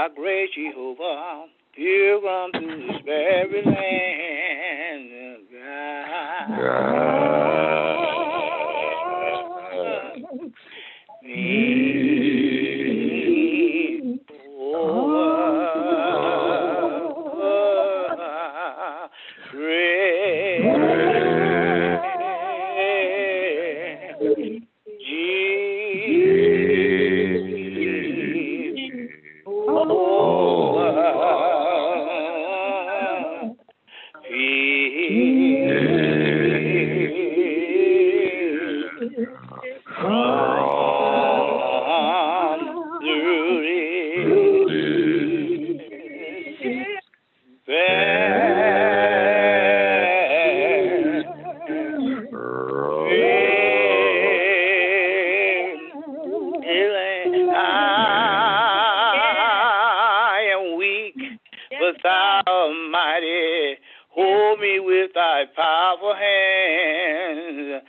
[0.00, 1.44] Thy great Jehovah,
[1.76, 5.10] pilgrim to this very land.
[6.56, 7.29] Guide
[62.02, 63.76] thou mighty.
[64.10, 67.79] Hold me with thy powerful hands.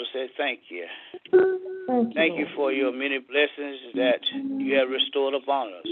[0.00, 0.86] To say thank you.
[2.14, 4.20] Thank you for your many blessings that
[4.58, 5.86] you have restored upon us.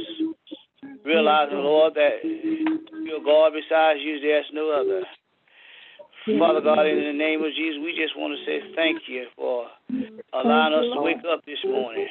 [1.05, 5.03] Realize, Lord, that your God besides you, there's no other.
[6.39, 9.67] Father God, in the name of Jesus, we just want to say thank you for
[10.33, 12.07] allowing us to wake up this morning.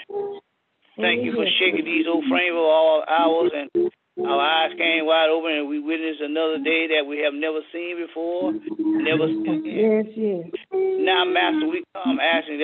[0.97, 5.29] Thank you for shaking these old frames of all hours and our eyes came wide
[5.29, 9.63] open and we witnessed another day that we have never seen before, never seen.
[9.65, 10.30] Yes, yes.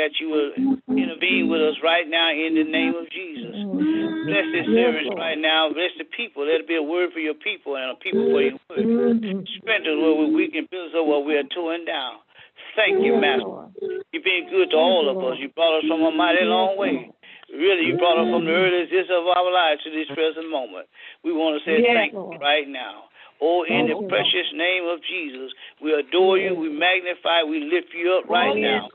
[0.08, 0.56] That you will
[0.96, 3.60] intervene with us right now in the name of Jesus.
[3.60, 5.68] Bless this service right now.
[5.68, 6.48] Bless the people.
[6.48, 8.88] Let it be a word for your people and a people for your word.
[9.60, 12.24] Strengthen us where we're weak and build us up where we are torn down.
[12.80, 13.68] Thank you, Master.
[14.16, 15.36] You've been good to all of us.
[15.44, 17.12] You brought us from a mighty long way.
[17.52, 20.88] Really, you brought us from the earliest days of our lives to this present moment.
[21.24, 23.07] We want to say thank you right now.
[23.40, 28.18] Oh, in the precious name of Jesus, we adore you, we magnify, we lift you
[28.18, 28.90] up right now.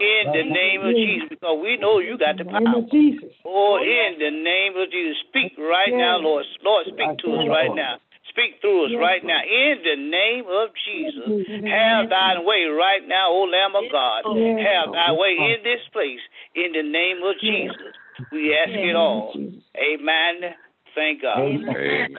[0.00, 2.82] In the name of Jesus, because we know you got the In the name power.
[2.82, 3.30] of Jesus.
[3.46, 6.44] Oh, in the name of Jesus, speak right now, Lord.
[6.64, 8.02] Lord, speak to us right now.
[8.30, 9.38] speak through us right now.
[9.46, 14.26] In the name of Jesus, have thy way right now, O Lamb of God.
[14.26, 16.20] Have thy way in this place.
[16.56, 17.94] In the name of Jesus,
[18.32, 19.32] we ask it all.
[19.78, 20.54] Amen.
[20.94, 21.38] Thank God.
[21.38, 22.10] Amen.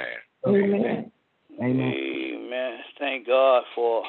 [0.46, 1.12] Amen.
[1.62, 1.94] Amen.
[1.94, 2.78] Amen.
[3.00, 4.04] Thank God for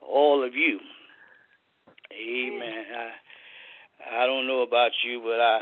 [0.00, 0.78] all of you.
[2.12, 2.84] Amen.
[2.96, 3.10] I
[4.22, 5.60] I don't know about you, but I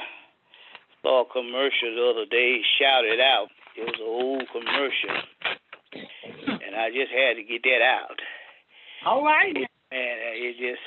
[1.02, 2.60] saw a commercial the other day.
[2.80, 3.48] Shouted out.
[3.76, 5.16] It was an old commercial,
[6.66, 8.18] and I just had to get that out.
[9.06, 9.56] All right.
[9.56, 10.80] And it's just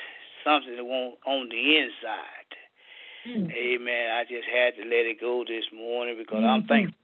[0.44, 2.50] something that won't on the inside.
[3.26, 3.52] Mm.
[3.52, 4.10] Amen.
[4.12, 6.46] I just had to let it go this morning because mm-hmm.
[6.46, 6.98] I'm thankful.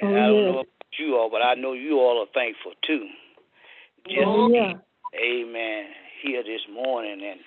[0.00, 0.42] And oh, I don't yeah.
[0.42, 3.06] know about you all, but I know you all are thankful too.
[4.06, 4.74] Just oh, yeah.
[5.14, 5.86] Amen.
[6.22, 7.40] Here this morning, and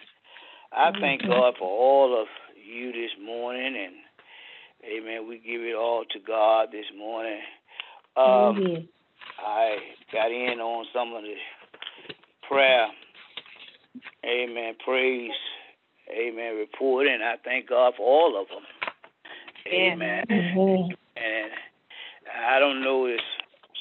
[0.71, 1.31] I thank mm-hmm.
[1.31, 3.93] God for all of you this morning, and
[4.85, 5.27] Amen.
[5.27, 7.39] We give it all to God this morning.
[8.17, 8.81] Um, mm-hmm.
[9.39, 9.77] I
[10.11, 11.35] got in on some of the
[12.47, 12.87] prayer.
[14.25, 14.73] Amen.
[14.83, 15.31] Praise.
[16.11, 16.57] Amen.
[16.57, 17.19] Reporting.
[17.23, 18.63] I thank God for all of them.
[19.71, 20.25] Amen.
[20.29, 20.91] Mm-hmm.
[21.15, 21.51] And
[22.45, 23.21] I don't know if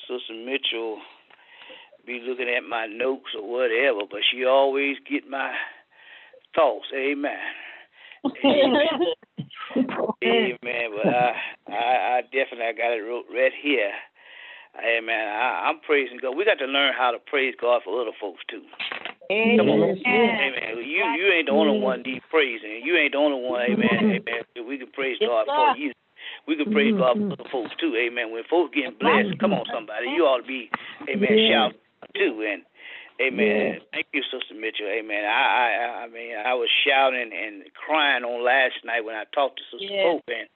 [0.09, 0.99] Sister Mitchell
[2.07, 5.53] be looking at my notes or whatever, but she always get my
[6.55, 6.87] thoughts.
[6.95, 7.39] Amen.
[8.45, 8.77] Amen.
[10.25, 10.91] Amen.
[10.95, 11.33] But I,
[11.69, 13.93] I, I definitely I got it wrote right here.
[14.79, 15.29] Amen.
[15.29, 16.37] I, I'm praising God.
[16.37, 18.63] We got to learn how to praise God for other folks too.
[19.31, 19.57] Amen.
[19.59, 19.83] Come on.
[19.83, 20.77] Amen.
[20.85, 22.83] You you ain't the only one need praising.
[22.85, 23.63] You ain't the only one.
[23.63, 23.89] Amen.
[24.01, 24.43] Amen.
[24.67, 25.93] We can praise God for you.
[26.47, 27.95] We can praise God for other folks too.
[27.95, 28.33] Amen.
[28.33, 30.09] When folks getting blessed, come on, somebody.
[30.11, 30.71] You ought to be,
[31.09, 31.73] amen, shout
[32.15, 32.45] too.
[32.47, 32.63] And
[33.21, 33.79] Amen.
[33.79, 33.85] Yeah.
[33.93, 34.89] Thank you, Sister Mitchell.
[34.89, 35.25] Amen.
[35.25, 39.61] I, I, I mean, I was shouting and crying on last night when I talked
[39.61, 40.03] to Sister yeah.
[40.03, 40.49] Pope, and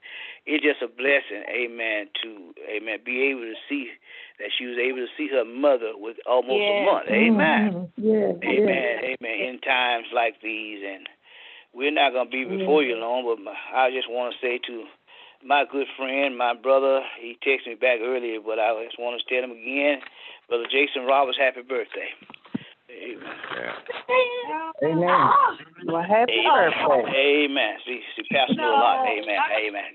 [0.47, 3.93] it's just a blessing, Amen, to Amen be able to see
[4.39, 6.81] that she was able to see her mother with almost yeah.
[6.81, 7.07] a month.
[7.11, 7.63] Amen.
[7.73, 8.03] Mm-hmm.
[8.03, 8.33] Yeah.
[8.43, 8.95] Amen.
[9.05, 9.17] Yeah.
[9.21, 9.37] Amen.
[9.37, 11.09] In times like these, and
[11.75, 14.85] we're not gonna be before you long, but I just want to say to
[15.45, 19.25] my good friend, my brother, he texted me back earlier, but I just want to
[19.29, 20.01] tell him again,
[20.49, 22.11] Brother Jason Roberts, happy birthday.
[22.87, 23.37] Amen.
[23.57, 24.89] Yeah.
[24.89, 25.31] Amen.
[25.87, 26.71] Well, happy Amen.
[26.87, 27.45] birthday.
[27.45, 27.75] Amen.
[27.85, 28.71] See, see, Pastor no.
[28.71, 29.07] a lot.
[29.07, 29.39] Amen.
[29.59, 29.91] Amen.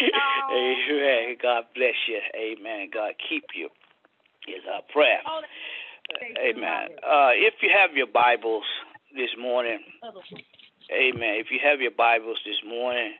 [0.00, 0.56] No.
[0.56, 1.36] Amen.
[1.42, 2.20] God bless you.
[2.36, 2.90] Amen.
[2.92, 3.68] God keep you.
[4.48, 5.20] Is our prayer.
[5.26, 5.40] Oh,
[6.42, 6.96] Amen.
[7.04, 8.64] Uh, if you have your Bibles
[9.14, 9.78] this morning,
[10.90, 11.38] Amen.
[11.38, 13.14] If you have your Bibles this morning,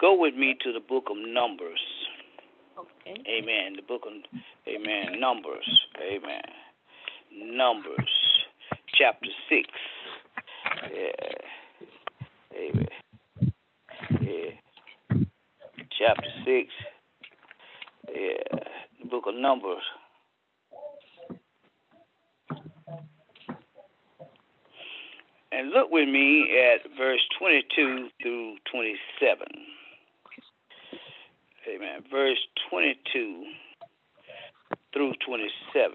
[0.00, 1.80] go with me to the book of Numbers.
[2.78, 3.20] Okay.
[3.28, 3.76] Amen.
[3.76, 4.12] The book of
[4.66, 5.20] Amen.
[5.20, 5.86] Numbers.
[6.00, 6.42] Amen.
[7.32, 8.08] Numbers
[9.00, 9.68] chapter 6.
[10.92, 11.10] Yeah.
[12.54, 13.52] Amen.
[14.20, 15.16] Yeah.
[15.98, 16.68] Chapter 6.
[18.14, 18.58] Yeah.
[19.02, 19.82] The book of Numbers.
[25.52, 29.46] And look with me at verse 22 through 27.
[31.70, 32.02] Amen.
[32.10, 32.38] Verse
[32.70, 33.44] 22
[34.92, 35.92] through 27.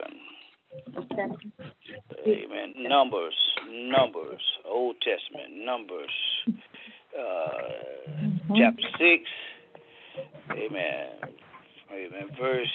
[2.28, 2.74] Amen.
[2.78, 3.36] Numbers,
[3.70, 6.10] Numbers, Old Testament, Numbers,
[6.48, 7.22] uh,
[8.10, 8.54] mm-hmm.
[8.56, 9.24] chapter 6.
[10.52, 11.08] Amen.
[11.92, 12.30] Amen.
[12.40, 12.72] Verse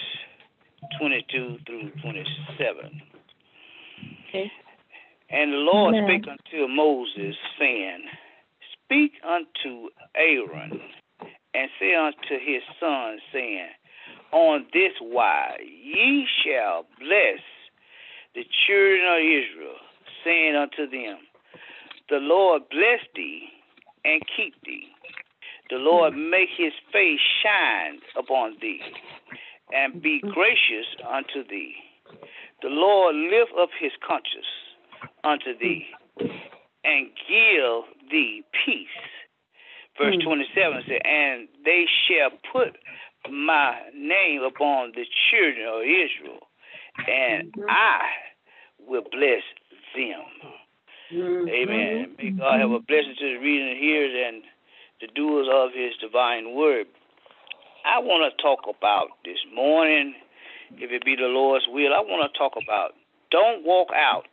[0.99, 3.01] 22 through 27.
[4.29, 4.51] Okay.
[5.29, 6.07] And the Lord Amen.
[6.07, 8.03] spake unto Moses, saying,
[8.85, 10.81] Speak unto Aaron,
[11.53, 13.69] and say unto his son, saying,
[14.31, 17.41] On this wise ye shall bless
[18.35, 19.79] the children of Israel,
[20.23, 21.19] saying unto them,
[22.09, 23.49] The Lord bless thee
[24.05, 24.87] and keep thee.
[25.69, 28.81] The Lord make his face shine upon thee
[29.73, 31.75] and be gracious unto thee.
[32.61, 34.45] The Lord lift up his conscience
[35.23, 35.87] unto thee
[36.83, 38.87] and give thee peace.
[39.99, 40.27] Verse hmm.
[40.27, 42.77] 27 says, And they shall put
[43.29, 46.41] my name upon the children of Israel,
[47.07, 47.69] and mm-hmm.
[47.69, 48.01] I
[48.79, 49.45] will bless
[49.95, 50.25] them.
[51.13, 51.47] Mm-hmm.
[51.49, 52.15] Amen.
[52.17, 54.43] May God have a blessing to the readers and hearers and
[55.01, 56.87] the doers of his divine word.
[57.85, 60.13] I want to talk about this morning,
[60.77, 62.91] if it be the Lord's will, I want to talk about
[63.31, 64.29] don't walk out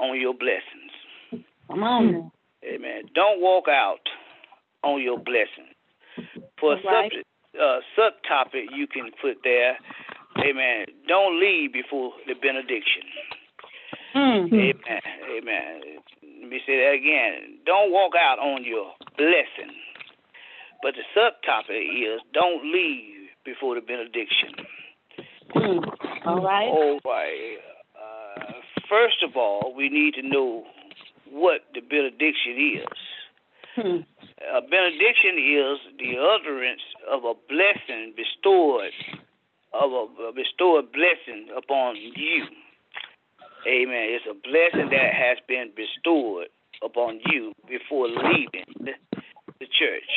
[0.00, 1.44] on your blessings.
[1.68, 2.30] Come on.
[2.64, 3.02] Amen.
[3.14, 4.00] Don't walk out
[4.82, 5.70] on your blessing.
[6.60, 7.10] For a right.
[7.10, 7.26] subject,
[7.60, 9.78] uh, subtopic you can put there,
[10.38, 10.86] Amen.
[11.08, 13.02] Don't leave before the benediction.
[14.14, 14.54] Mm-hmm.
[14.54, 15.02] Amen.
[15.30, 15.80] Amen.
[16.40, 17.58] Let me say that again.
[17.66, 19.74] Don't walk out on your blessing.
[20.82, 24.54] But the subtopic is don't leave before the benediction.
[25.54, 25.84] Mm.
[26.26, 26.68] All right.
[26.68, 27.58] All right.
[27.94, 28.52] Uh,
[28.88, 30.64] first of all, we need to know
[31.30, 32.98] what the benediction is.
[33.76, 33.96] Hmm.
[34.50, 38.90] A benediction is the utterance of a blessing bestowed
[39.72, 42.44] of a, a bestowed blessing upon you.
[43.66, 44.06] Amen.
[44.10, 46.48] It's a blessing that has been bestowed
[46.84, 48.92] upon you before leaving the,
[49.60, 50.12] the church.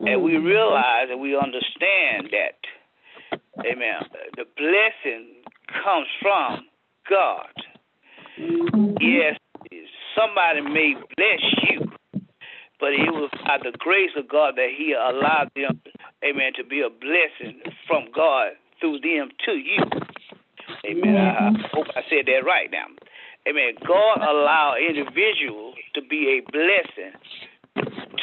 [0.00, 0.46] And we mm-hmm.
[0.46, 2.58] realize and we understand that,
[3.60, 5.42] amen, the blessing
[5.84, 6.66] comes from
[7.08, 7.52] God.
[8.40, 8.94] Mm-hmm.
[9.00, 9.38] Yes,
[10.14, 11.90] somebody may bless you,
[12.78, 15.80] but it was by the grace of God that He allowed them,
[16.24, 19.82] amen, to be a blessing from God through them to you.
[20.84, 21.16] Amen.
[21.16, 22.86] I, I hope I said that right now.
[23.48, 23.74] Amen.
[23.86, 27.14] God allowed individuals to be a blessing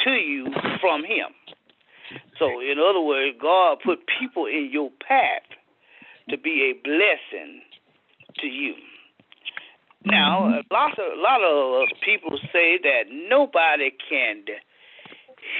[0.04, 0.48] to you
[0.82, 1.32] from Him.
[2.38, 5.48] So, in other words, God put people in your path
[6.30, 7.62] to be a blessing
[8.40, 8.76] to you.
[10.06, 14.44] Now, a lot of a lot of people say that nobody can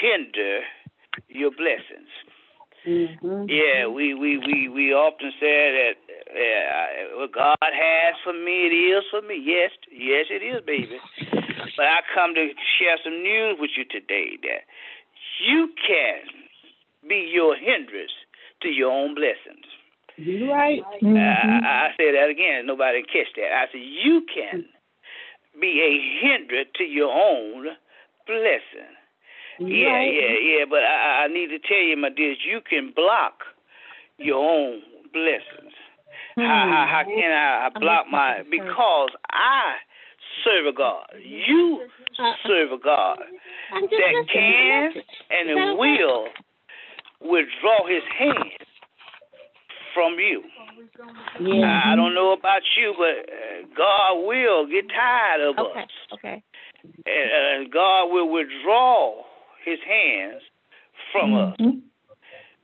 [0.02, 0.62] hinder
[1.30, 2.12] your blessings.
[2.86, 3.48] Mm-hmm.
[3.48, 5.96] Yeah, we, we, we, we often say that
[6.28, 9.40] uh, what God has for me, it is for me.
[9.40, 11.00] Yes, yes, it is, baby.
[11.78, 14.68] But I come to share some news with you today that
[15.48, 16.28] you can
[17.08, 18.12] be your hindrance
[18.62, 19.66] to your own blessings.
[20.18, 20.82] You right.
[21.02, 21.18] Mm-hmm.
[21.18, 22.68] I, I say that again.
[22.68, 23.52] Nobody catch that.
[23.54, 24.66] I said you can
[25.60, 25.92] be a
[26.22, 27.66] hindrance to your own
[28.28, 28.94] blessing.
[29.60, 30.14] Yeah, right.
[30.14, 30.66] yeah, yeah.
[30.70, 33.42] But I, I need to tell you, my dears, you can block
[34.18, 35.74] your own blessings.
[36.36, 36.42] Hmm.
[36.42, 38.44] How, how, how can I block my?
[38.50, 39.78] Because I
[40.44, 41.06] serve a God.
[41.24, 41.88] You
[42.48, 43.20] serve a God
[43.72, 44.92] that can
[45.30, 46.28] and will
[47.22, 48.52] withdraw His hand
[49.94, 50.44] from you.
[51.40, 51.82] Yeah.
[51.86, 55.80] I don't know about you, but uh, God will get tired of okay.
[55.82, 55.90] us.
[56.14, 56.44] Okay.
[57.06, 59.24] And uh, God will withdraw
[59.66, 60.42] His hands
[61.12, 61.64] from mm-hmm.
[61.68, 61.76] us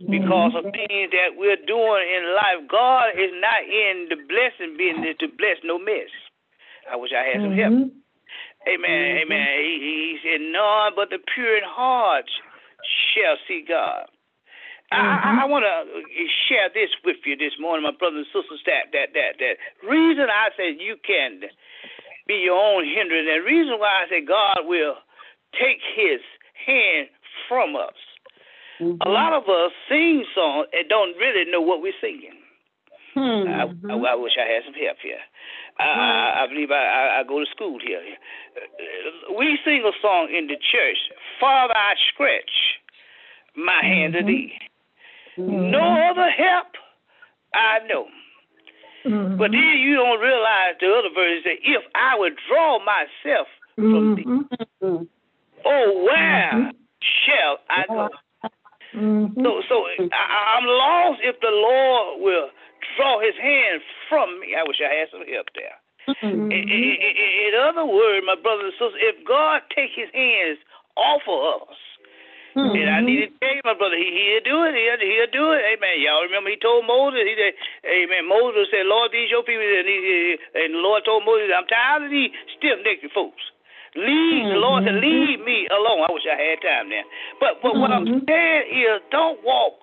[0.09, 2.67] because of things that we're doing in life.
[2.69, 6.11] God is not in the blessing business to bless no mess.
[6.91, 7.73] I wish I had some help.
[7.73, 7.99] Mm-hmm.
[8.67, 8.99] Amen.
[8.99, 9.31] Mm-hmm.
[9.31, 9.47] Amen.
[9.59, 12.25] He, he said, None but the pure in heart
[13.13, 14.07] shall see God.
[14.89, 15.39] Mm-hmm.
[15.39, 16.01] I, I want to
[16.49, 18.61] share this with you this morning, my brothers and sisters.
[18.65, 19.55] That that that that
[19.85, 21.45] reason I said you can
[22.25, 24.97] be your own hindrance, and reason why I say God will
[25.53, 26.21] take His
[26.65, 27.13] hand
[27.47, 27.97] from us.
[28.81, 29.01] Mm-hmm.
[29.05, 32.33] A lot of us sing songs and don't really know what we're singing.
[33.15, 33.89] Mm-hmm.
[33.89, 35.21] I, I, I, wish I had some help here.
[35.79, 38.01] I, I believe I, I, go to school here.
[39.35, 40.97] We sing a song in the church.
[41.39, 42.79] Father, I stretch
[43.55, 44.53] my hand to thee.
[45.39, 45.71] Mm-hmm.
[45.71, 46.67] No other help
[47.53, 48.05] I know.
[49.05, 49.37] Mm-hmm.
[49.37, 54.27] But then you don't realize the other verse that if I withdraw myself from thee,
[54.27, 55.03] mm-hmm.
[55.65, 56.75] oh where mm-hmm.
[56.99, 58.09] shall I go?
[58.95, 59.39] Mm-hmm.
[59.39, 59.75] So, so
[60.11, 62.49] I, I'm lost if the Lord will
[62.97, 64.55] draw His hand from me.
[64.57, 65.77] I wish I had some help there.
[66.09, 66.51] Mm-hmm.
[66.51, 70.59] In, in, in, other words, my brothers and sisters, if God take His hands
[70.97, 71.79] off of us,
[72.59, 72.79] Mm-hmm.
[72.79, 74.75] And I need to tell you, my brother, he, he'll do it.
[74.75, 75.63] He'll, he'll do it.
[75.63, 76.03] Amen.
[76.03, 77.55] Y'all remember he told Moses, he said,
[77.87, 78.27] Amen.
[78.27, 79.63] Moses said, Lord, these your people.
[79.63, 83.41] And, he, and the Lord told Moses, I'm tired of these stiff necked folks.
[83.97, 84.53] Leave, mm-hmm.
[84.53, 86.05] the Lord said, leave me alone.
[86.05, 87.01] I wish I had time now.
[87.41, 87.81] But, but mm-hmm.
[87.81, 88.27] what I'm mm-hmm.
[88.27, 89.81] saying is, don't walk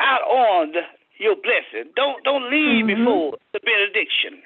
[0.00, 0.82] out on the,
[1.18, 1.90] your blessing.
[1.98, 3.04] Don't don't leave mm-hmm.
[3.04, 4.40] before the benediction.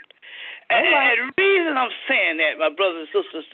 [0.73, 1.15] And, right.
[1.15, 3.45] and the reason I'm saying that, my brothers and sisters,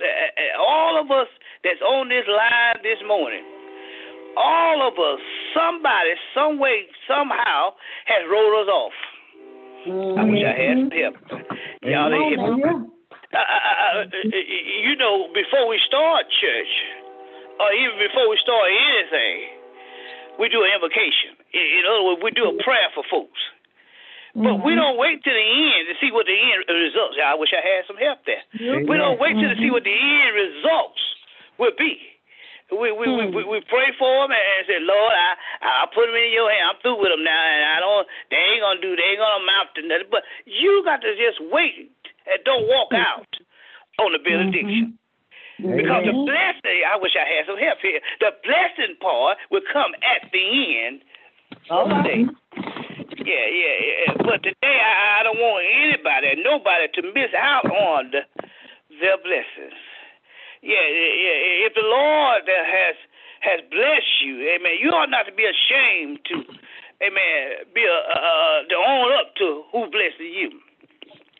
[0.54, 1.26] all of us
[1.66, 3.42] that's on this line this morning,
[4.38, 5.18] all of us,
[5.50, 7.74] somebody, some way, somehow,
[8.06, 8.98] has rolled us off.
[9.86, 10.18] Mm-hmm.
[10.18, 11.14] I wish I had some help.
[11.82, 12.86] Y'all, mm-hmm.
[12.86, 14.04] uh, uh, uh,
[14.86, 16.72] you know, before we start church,
[17.58, 19.58] or even before we start anything,
[20.38, 21.34] we do an invocation.
[21.50, 23.42] In other words, we do a prayer for folks.
[24.38, 24.78] But we mm-hmm.
[24.78, 27.18] don't wait to the end to see what the end results.
[27.18, 28.44] I wish I had some help there.
[28.86, 31.02] We don't wait to see what the end results
[31.58, 31.98] will be.
[32.68, 33.32] We we, hmm.
[33.32, 35.30] we we pray for them and say, Lord, I
[35.64, 36.76] I put them in your hand.
[36.76, 38.04] I'm through with them now, and I don't.
[38.28, 38.92] They ain't gonna do.
[38.92, 40.12] They ain't gonna amount to nothing.
[40.12, 41.88] But you got to just wait
[42.28, 43.00] and don't walk hmm.
[43.00, 43.32] out
[44.04, 45.00] on the benediction.
[45.58, 45.74] Mm-hmm.
[45.74, 47.98] Because the blessing, I wish I had some help here.
[48.22, 50.44] The blessing part will come at the
[50.86, 51.02] end
[51.66, 52.22] of the day.
[53.26, 54.14] Yeah, yeah, yeah.
[54.22, 58.22] But today, I, I don't want anybody, nobody, to miss out on the,
[59.02, 59.74] their blessings.
[60.62, 61.66] Yeah, yeah.
[61.66, 62.96] If the Lord has
[63.40, 66.42] has blessed you, amen, you ought not to be ashamed to,
[66.98, 70.50] amen, be a, uh, to own up to who blesses you.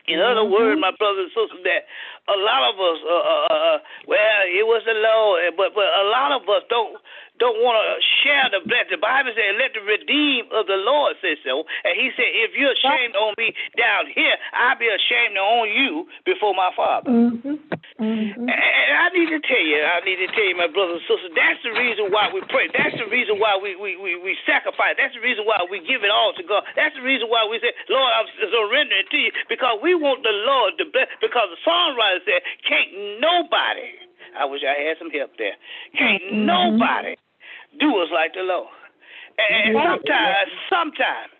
[0.07, 0.55] In other mm-hmm.
[0.55, 1.85] words, my brothers and sisters, that
[2.31, 6.05] a lot of us, uh, uh, uh, well, it was the Lord, but but a
[6.09, 6.97] lot of us don't
[7.39, 8.99] don't want to share the blessing.
[8.99, 11.63] The Bible says, let the redeemed of the Lord say so.
[11.87, 16.05] And he said, if you're ashamed on me down here, I'll be ashamed on you
[16.27, 17.09] before my Father.
[17.09, 17.55] Mm-hmm.
[17.99, 18.47] Mm-hmm.
[18.47, 21.33] And I need to tell you, I need to tell you, my brothers and sisters,
[21.35, 22.67] that's the reason why we pray.
[22.75, 24.99] That's the reason why we, we, we, we sacrifice.
[24.99, 26.67] That's the reason why we give it all to God.
[26.75, 30.35] That's the reason why we say, Lord, I'm surrendering to you because we want the
[30.35, 31.07] Lord to bless.
[31.23, 33.95] Because the songwriter said, can't nobody,
[34.35, 35.55] I wish I had some help there,
[35.95, 36.47] can't mm-hmm.
[36.47, 37.15] nobody
[37.77, 38.73] doers like the Lord.
[39.39, 41.31] And, sometimes, sometimes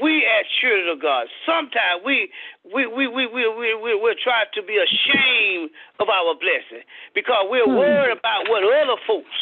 [0.00, 2.30] we as children of God, sometimes we
[2.64, 7.46] we we we we we we will try to be ashamed of our blessing because
[7.50, 7.76] we're hmm.
[7.76, 9.34] worried about what other folks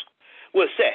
[0.54, 0.94] will say.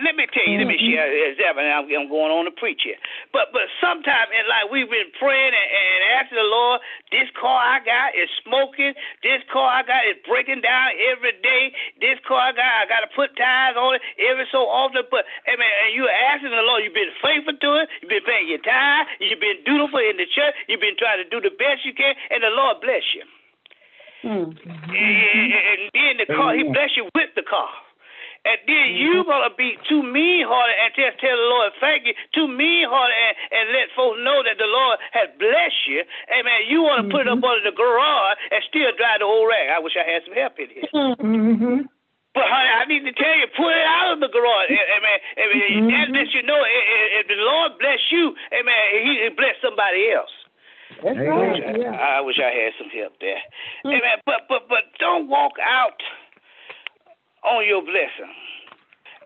[0.00, 0.64] Let me tell you, mm-hmm.
[0.64, 1.36] let me mm-hmm.
[1.36, 2.96] share and I'm, I'm going on to preach here.
[3.28, 6.80] But but sometimes in life we've been praying and, and asking the Lord,
[7.12, 11.76] this car I got is smoking, this car I got is breaking down every day,
[12.00, 15.04] this car I got I got to put tires on it every so often.
[15.12, 18.24] But I mean, and you're asking the Lord, you've been faithful to it, you've been
[18.24, 21.52] paying your tithe, you've been dutiful in the church, you've been trying to do the
[21.52, 23.28] best you can, and the Lord bless you.
[24.24, 24.56] Mm-hmm.
[24.56, 27.68] And, and then the car, He bless you with the car.
[28.42, 28.98] And then mm-hmm.
[28.98, 32.90] you gonna be too mean hearted and just tell the Lord thank you, too mean
[32.90, 36.02] hearted and, and let folks know that the Lord has blessed you.
[36.26, 36.66] Amen.
[36.66, 37.14] You wanna mm-hmm.
[37.14, 39.70] put it up under the garage and still drive the old rag.
[39.70, 40.90] I wish I had some help in here.
[40.90, 41.86] Mm-hmm.
[42.34, 44.72] But honey, I need to tell you, put it out of the garage.
[44.74, 45.18] Amen.
[45.38, 45.62] Amen.
[45.62, 45.92] Mm-hmm.
[45.92, 46.84] That lets you know if,
[47.22, 50.32] if the Lord bless you, amen, he, he bless somebody else.
[50.98, 51.30] That's right.
[51.30, 51.94] I wish, yeah.
[51.94, 53.38] I, I wish I had some help there.
[53.84, 54.02] Mm-hmm.
[54.02, 54.16] Amen.
[54.26, 56.00] But but but don't walk out
[57.44, 58.32] on your blessing.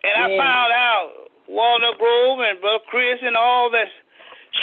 [0.04, 0.24] And yeah.
[0.24, 1.10] I found out
[1.48, 3.88] Walnut Grove and Brother Chris and all that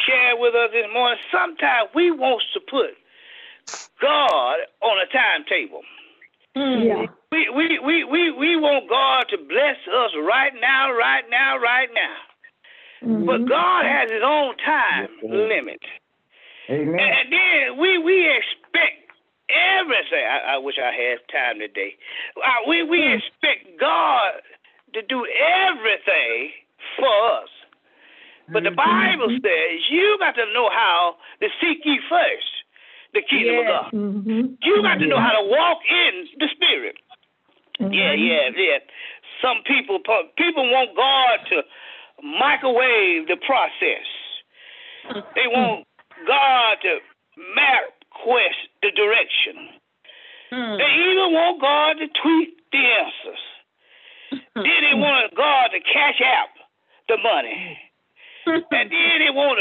[0.05, 1.19] shared with us this morning.
[1.31, 2.97] Sometimes we want to put
[4.01, 5.81] God on a timetable.
[6.55, 6.85] Mm.
[6.85, 7.05] Yeah.
[7.31, 11.89] We, we, we, we, we want God to bless us right now, right now, right
[11.93, 13.09] now.
[13.09, 13.25] Mm-hmm.
[13.25, 15.81] But God has his own time limit.
[16.69, 16.99] Amen.
[16.99, 19.02] And then we, we expect
[19.49, 20.23] everything.
[20.23, 21.95] I, I wish I had time today.
[22.37, 23.19] Uh, we we hmm.
[23.19, 24.41] expect God
[24.93, 26.51] to do everything
[26.97, 27.49] for us.
[28.51, 29.39] But the Bible mm-hmm.
[29.39, 32.51] says you got to know how to seek ye first
[33.13, 33.63] the kingdom yes.
[33.63, 33.89] of God.
[33.93, 34.43] Mm-hmm.
[34.61, 36.97] You got to know how to walk in the spirit.
[37.79, 37.93] Mm-hmm.
[37.93, 38.79] Yeah, yeah, yeah.
[39.41, 39.99] Some people
[40.37, 41.63] people want God to
[42.21, 44.07] microwave the process.
[45.35, 45.87] They want
[46.27, 46.99] God to
[47.55, 49.69] map quest the direction.
[50.49, 50.77] Hmm.
[50.79, 53.43] They even want God to tweet the answers.
[54.33, 54.65] Hmm.
[54.65, 56.53] then they want God to cash out
[57.07, 57.77] the money.
[58.45, 58.59] Hmm.
[58.71, 59.59] and then they want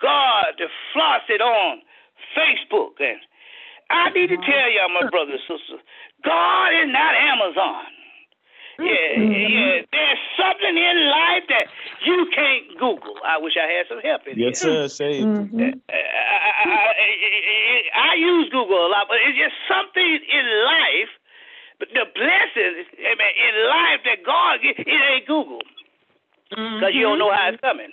[0.00, 1.82] God to floss it on
[2.36, 3.00] Facebook.
[3.00, 3.20] And
[3.90, 4.46] I need to hmm.
[4.46, 5.82] tell y'all, my brothers and sisters,
[6.24, 8.01] God is not Amazon.
[8.78, 9.32] Yeah, mm-hmm.
[9.32, 9.84] yeah.
[9.92, 11.66] There's something in life that
[12.04, 13.20] you can't Google.
[13.20, 14.88] I wish I had some help in yes, here.
[14.88, 15.12] Yes, sir.
[15.12, 15.76] Say mm-hmm.
[15.88, 16.92] I, I, I,
[17.92, 21.12] I, use Google a lot, but it's just something in life.
[21.78, 25.60] But the blessings, in life that God gives, it ain't Google
[26.48, 26.96] because mm-hmm.
[26.96, 27.92] you don't know how it's coming.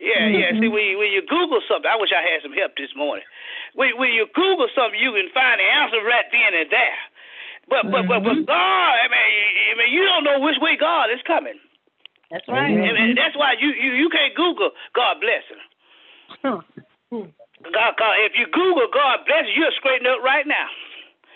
[0.00, 0.56] Yeah, yeah.
[0.56, 3.24] See, when you, when you Google something, I wish I had some help this morning.
[3.76, 7.00] When, when you Google something, you can find the answer right then and there.
[7.70, 8.50] But but but, but mm-hmm.
[8.50, 9.30] God, I mean,
[9.70, 11.54] I mean, you don't know which way God is coming.
[12.34, 12.66] That's right.
[12.66, 15.62] And, and that's why you, you you can't Google God bless him.
[17.60, 20.68] God, God, if you Google God bless you, you're straighten up right now.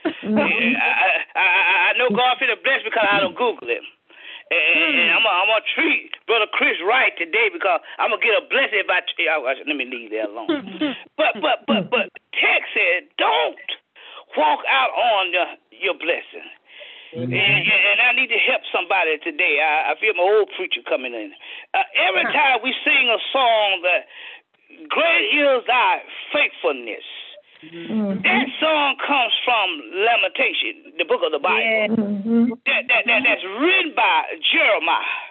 [0.05, 0.37] Mm-hmm.
[0.37, 1.49] I, I,
[1.89, 3.81] I know God finna bless because I don't Google him.
[4.53, 8.37] And, and I'm gonna, I'm gonna treat Brother Chris right today because I'm gonna get
[8.37, 9.01] a blessing if I.
[9.01, 10.69] T- I, I let me leave that alone.
[11.17, 13.57] but but but but text said don't
[14.37, 15.45] walk out on the,
[15.79, 16.49] your blessing.
[17.15, 19.63] And, and, I need to help somebody today.
[19.63, 21.31] I, I feel my old preacher coming in.
[21.71, 24.11] Uh, every time we sing a song that
[24.91, 26.03] great is thy
[26.35, 27.07] faithfulness.
[27.63, 28.21] Mm-hmm.
[28.23, 31.97] That song comes from Lamentation, the book of the Bible.
[31.97, 32.61] Mm-hmm.
[32.67, 35.31] That, that, that, that's written by Jeremiah.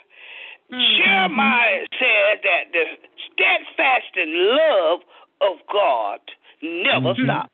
[0.72, 0.98] Mm-hmm.
[0.98, 2.86] Jeremiah says that the
[3.28, 5.00] steadfast love
[5.42, 6.20] of God
[6.64, 7.28] never mm-hmm.
[7.28, 7.53] stops.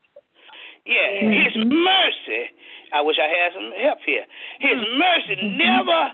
[1.10, 2.54] Yeah, His mercy.
[2.94, 4.26] I wish I had some help here.
[4.60, 4.98] His mm-hmm.
[4.98, 5.58] mercy mm-hmm.
[5.58, 6.14] never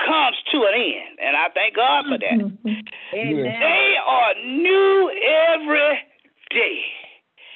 [0.00, 2.38] comes to an end, and I thank God for that.
[2.40, 2.80] Mm-hmm.
[3.14, 3.60] Amen.
[3.60, 5.10] They are new
[5.54, 5.98] every
[6.50, 6.80] day.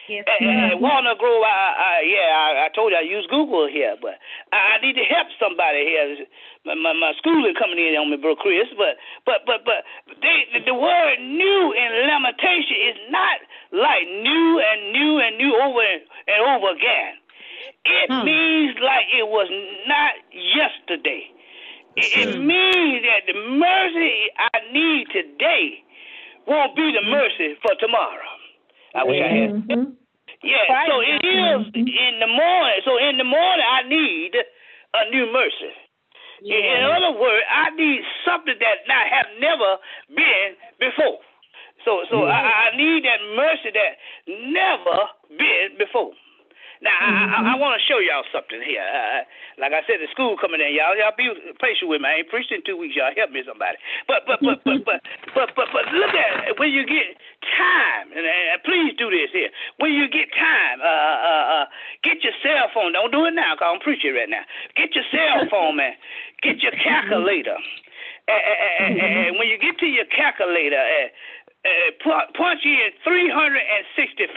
[0.08, 3.68] Yes, and, and Walnut Grove, I, I, yeah, I, I told you I use Google
[3.68, 4.16] here, but
[4.56, 6.24] I, I need to help somebody here.
[6.64, 8.72] my, my, my schooling coming in on me, bro, Chris.
[8.72, 8.96] But
[9.28, 9.84] but but but
[10.24, 13.36] they the, the word new in lamentation is not
[13.72, 17.14] like new and new and new over and, over again.
[17.84, 18.24] It hmm.
[18.24, 19.48] means like it was
[19.86, 21.24] not yesterday.
[21.96, 22.46] It, it hmm.
[22.46, 25.84] means that the mercy I need today
[26.46, 28.28] won't be the mercy for tomorrow.
[28.94, 29.50] I wish I had.
[29.52, 29.92] Mm-hmm.
[30.40, 30.88] Yeah, right.
[30.88, 31.82] so it is mm-hmm.
[31.82, 32.80] in the morning.
[32.86, 34.32] So in the morning, I need
[34.94, 35.74] a new mercy.
[36.40, 36.78] Yeah.
[36.78, 39.70] In other words, I need something that I have never
[40.14, 41.18] been before.
[41.84, 42.34] So, so yeah.
[42.34, 43.92] I, I need that mercy that
[44.26, 44.98] never
[45.36, 46.12] been before.
[46.78, 47.34] Now, mm-hmm.
[47.34, 48.82] I, I, I want to show y'all something here.
[48.82, 49.26] Uh,
[49.58, 50.94] like I said, the school coming in, y'all.
[50.94, 51.26] Y'all be
[51.58, 52.06] patient with me.
[52.06, 52.94] I ain't preached in two weeks.
[52.94, 53.74] Y'all help me, somebody.
[54.06, 55.02] But, but, but, but, but,
[55.34, 56.54] but, but, but, look at it.
[56.62, 59.50] when you get time, and, and please do this here.
[59.82, 61.66] When you get time, uh, uh, uh,
[62.06, 62.94] get your cell phone.
[62.94, 64.46] Don't do it now, cause I'm preaching right now.
[64.78, 65.98] Get your cell phone, man.
[66.46, 67.58] Get your calculator.
[68.28, 71.08] And, and, and when you get to your calculator, uh,
[71.64, 74.28] uh, punch in 365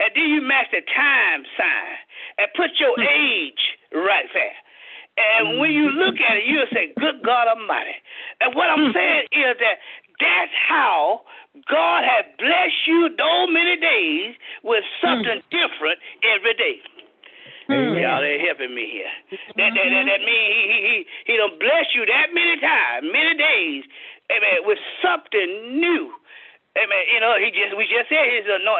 [0.00, 1.96] and then you match the time sign
[2.38, 3.06] and put your hmm.
[3.06, 4.56] age right there.
[5.16, 7.96] And when you look at it, you'll say, Good God Almighty.
[8.40, 8.96] And what I'm hmm.
[8.96, 9.80] saying is that
[10.20, 11.22] that's how
[11.68, 15.52] God has blessed you those many days with something mm.
[15.52, 16.80] different every day.
[17.68, 18.00] Mm.
[18.00, 19.12] Y'all are helping me here.
[19.58, 20.96] That that that, that means he he he
[21.32, 23.84] he don't bless you that many times, many days,
[24.30, 26.14] amen, with something new
[26.76, 27.04] Amen.
[27.08, 28.76] You know, he just we just said he's a no,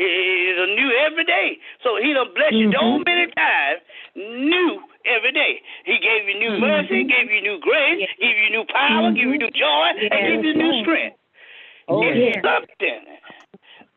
[0.00, 1.60] he's a new every day.
[1.84, 3.04] So he done bless you mm-hmm.
[3.04, 3.84] so many times,
[4.16, 5.60] new every day.
[5.84, 6.88] He gave you new mm-hmm.
[6.88, 8.16] mercy, gave you new grace, yeah.
[8.16, 9.20] give you new power, mm-hmm.
[9.20, 10.08] give you new joy, yeah.
[10.08, 11.20] and give you new strength.
[11.84, 12.40] Oh, it's yeah.
[12.40, 13.04] something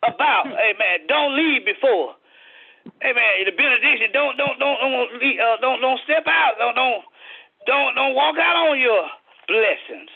[0.04, 2.20] about, amen, don't leave before.
[3.04, 3.32] Amen.
[3.46, 6.56] The benediction, don't don't don't don't uh, don't don't step out.
[6.60, 7.04] Don't don't
[7.66, 9.06] don't don't walk out on your
[9.48, 10.12] blessings.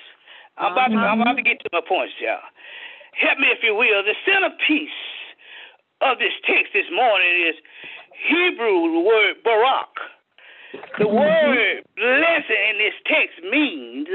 [0.58, 2.42] I'm about to I'm about to get to my points, y'all
[3.14, 4.04] help me if you will.
[4.04, 5.00] The centerpiece
[6.02, 7.56] of this text this morning is
[8.28, 9.94] Hebrew word barak.
[10.98, 11.16] The mm-hmm.
[11.16, 14.08] word blessing in this text means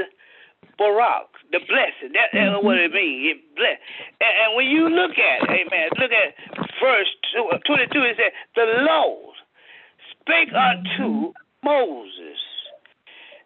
[0.77, 2.13] barak, the blessing.
[2.13, 2.65] That's mm-hmm.
[2.65, 3.35] what it means.
[3.35, 3.77] It bless.
[4.21, 6.37] And, and, when you look at, amen, look at
[6.79, 9.35] verse 22, it says, the Lord
[10.21, 12.39] spake unto Moses.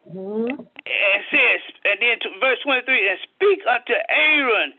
[0.09, 0.59] Mm-hmm.
[0.59, 4.73] And says, and then to verse 23, and speak unto Aaron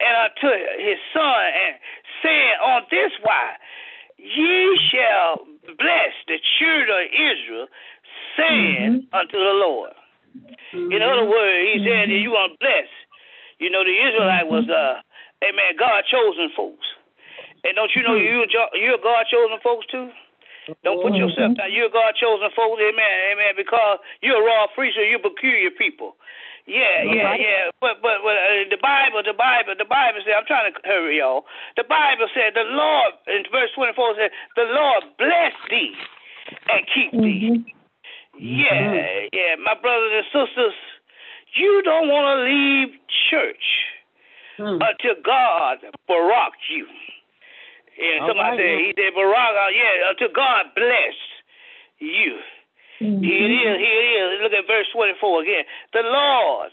[0.00, 1.76] and unto his son, and
[2.24, 3.60] saying, On this wise,
[4.18, 5.44] ye shall
[5.76, 7.66] bless the children of Israel,
[8.36, 9.14] saying mm-hmm.
[9.14, 9.92] unto the Lord.
[10.34, 10.92] Mm-hmm.
[10.92, 12.90] In other words, he said that you want to bless.
[13.62, 15.00] You know, the Israelite was, uh,
[15.42, 16.86] amen, God chosen folks.
[17.64, 18.50] And don't you know mm-hmm.
[18.50, 20.12] you you're God chosen folks too?
[20.84, 21.72] Don't put yourself down.
[21.72, 26.16] You're God chosen folks, amen, amen, because you're a raw priesthood, you're peculiar people.
[26.64, 27.68] Yeah, yeah, yeah.
[27.80, 30.32] But but, but uh, the Bible, the Bible, the Bible said.
[30.32, 31.44] I'm trying to hurry, y'all.
[31.76, 35.92] The Bible said the Lord in verse 24 said the Lord bless thee
[36.72, 37.60] and keep thee.
[37.60, 37.83] Mm-hmm.
[38.38, 39.26] Yeah, mm-hmm.
[39.32, 40.74] yeah, my brothers and sisters,
[41.54, 42.98] you don't want to leave
[43.30, 43.66] church
[44.58, 44.78] mm.
[44.82, 46.86] until God barak you.
[47.94, 51.14] And somebody said, he said, Barak, uh, yeah, until God bless
[51.98, 52.42] you.
[53.00, 53.22] Mm-hmm.
[53.22, 54.42] Here it is, here it is.
[54.42, 55.64] Look at verse 24 again.
[55.92, 56.70] The Lord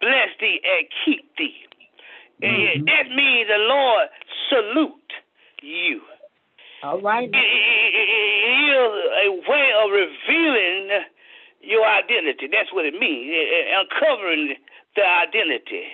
[0.00, 1.66] bless thee and keep thee.
[2.42, 2.46] Mm-hmm.
[2.46, 4.08] And that means the Lord
[4.48, 5.12] salute
[5.62, 6.00] you.
[6.82, 7.28] All right.
[7.28, 8.92] It, is
[9.26, 11.04] a way of revealing
[11.60, 12.48] your identity.
[12.50, 13.28] That's what it means.
[13.76, 14.56] Uncovering
[14.96, 15.84] the identity.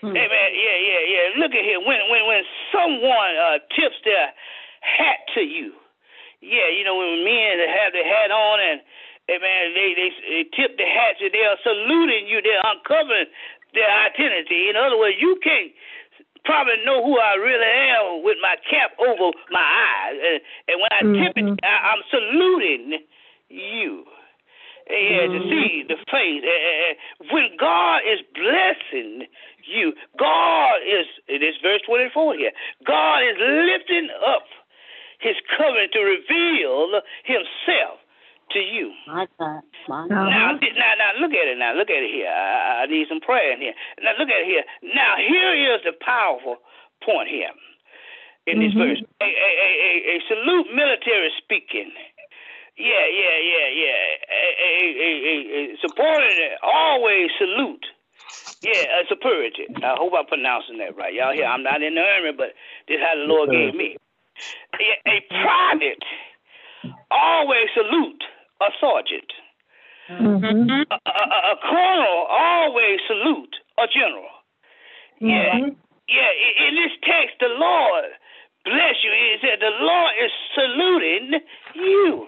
[0.00, 0.16] Hmm.
[0.16, 0.50] Amen.
[0.56, 1.24] Yeah, yeah, yeah.
[1.38, 1.78] Look at here.
[1.78, 2.42] When when when
[2.72, 4.32] someone uh, tips their
[4.80, 5.76] hat to you,
[6.40, 8.80] yeah, you know when men have their hat on and
[9.30, 12.42] Hey man, they, they they tip the hats and they are saluting you.
[12.42, 13.30] They're uncovering
[13.78, 14.66] their identity.
[14.66, 15.70] In other words, you can't
[16.44, 20.16] probably know who I really am with my cap over my eyes.
[20.18, 21.24] And, and when I mm-hmm.
[21.24, 21.64] tip it, mm-hmm.
[21.64, 23.00] I, I'm saluting
[23.48, 24.04] you.
[24.90, 25.38] Yeah, mm-hmm.
[25.38, 26.42] to see the face.
[27.30, 29.30] When God is blessing
[29.62, 32.50] you, God is, this verse 24 here,
[32.84, 34.50] God is lifting up
[35.20, 37.99] his covenant to reveal himself
[38.52, 38.92] to you.
[39.06, 39.62] My God.
[39.88, 40.30] My God.
[40.30, 41.58] Now, now, now, look at it.
[41.58, 42.28] Now, look at it here.
[42.28, 43.74] I, I need some prayer in here.
[44.02, 44.64] Now, look at it here.
[44.94, 46.56] Now, here is the powerful
[47.04, 47.50] point here
[48.46, 48.98] in this mm-hmm.
[48.98, 49.02] verse.
[49.20, 51.92] A, a, a, a, salute military speaking.
[52.78, 54.00] Yeah, yeah, yeah, yeah.
[54.30, 57.86] A, a, a, a, a supporting always salute.
[58.62, 59.72] Yeah, a superlative.
[59.82, 61.12] I hope I'm pronouncing that right.
[61.14, 62.52] Y'all here, I'm not in the army, but
[62.88, 63.96] this is how the Lord gave me.
[64.74, 66.04] A, a private
[67.10, 68.22] always salute
[68.60, 69.30] a sergeant.
[70.10, 70.70] Mm-hmm.
[70.90, 74.34] A, a, a, colonel always salute a general.
[75.20, 75.78] Yeah, mm-hmm.
[76.10, 76.32] yeah.
[76.66, 78.10] In this text, the Lord
[78.64, 79.12] bless you.
[79.14, 81.40] He said the Lord is saluting
[81.74, 82.26] you.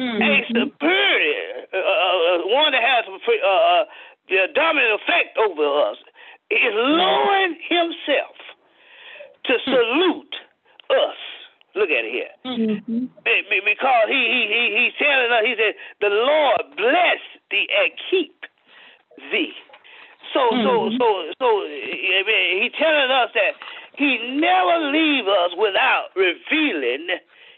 [0.00, 0.22] Mm-hmm.
[0.22, 3.84] A superior, uh, uh, one that has uh, uh,
[4.28, 5.98] the dominant effect over us,
[6.50, 8.34] is lowering himself
[9.44, 10.34] to salute
[10.90, 11.20] us.
[11.74, 12.34] Look at it here.
[12.42, 13.14] Mm-hmm.
[13.22, 18.34] Because he, he, he, he's telling us, he said, the Lord bless thee and keep
[19.30, 19.54] thee.
[20.34, 20.66] So, mm-hmm.
[20.66, 21.06] so, so,
[21.38, 23.54] so, he's telling us that
[23.98, 27.06] he never leave us without revealing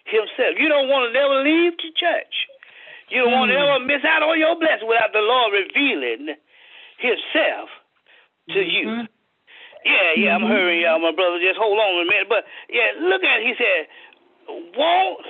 [0.04, 0.56] himself.
[0.60, 2.48] You don't want to never leave the church.
[3.08, 3.48] You don't mm-hmm.
[3.48, 6.36] want to ever miss out on your blessing without the Lord revealing
[7.00, 7.68] himself
[8.52, 9.08] to you.
[9.82, 9.90] Mm-hmm.
[9.90, 10.52] Yeah, yeah, I'm mm-hmm.
[10.52, 11.42] hurrying, y'all, my brother.
[11.42, 12.28] Just hold on a minute.
[12.28, 13.46] But yeah, look at it.
[13.46, 13.90] He said,
[14.78, 15.26] "Want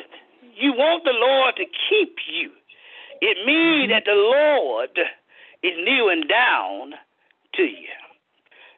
[0.57, 2.53] you want the Lord to keep you?
[3.21, 3.97] It means mm-hmm.
[3.97, 4.93] that the Lord
[5.63, 6.99] is kneeling down
[7.55, 7.93] to you.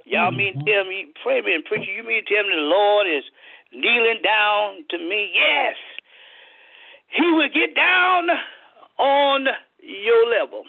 [0.04, 0.36] Y'all mm-hmm.
[0.36, 3.24] mean tell me, pray me and preacher, you mean tell me the Lord is
[3.72, 5.32] kneeling down to me?
[5.34, 5.76] Yes.
[7.08, 8.28] He will get down
[8.98, 9.46] on
[9.80, 10.64] your level.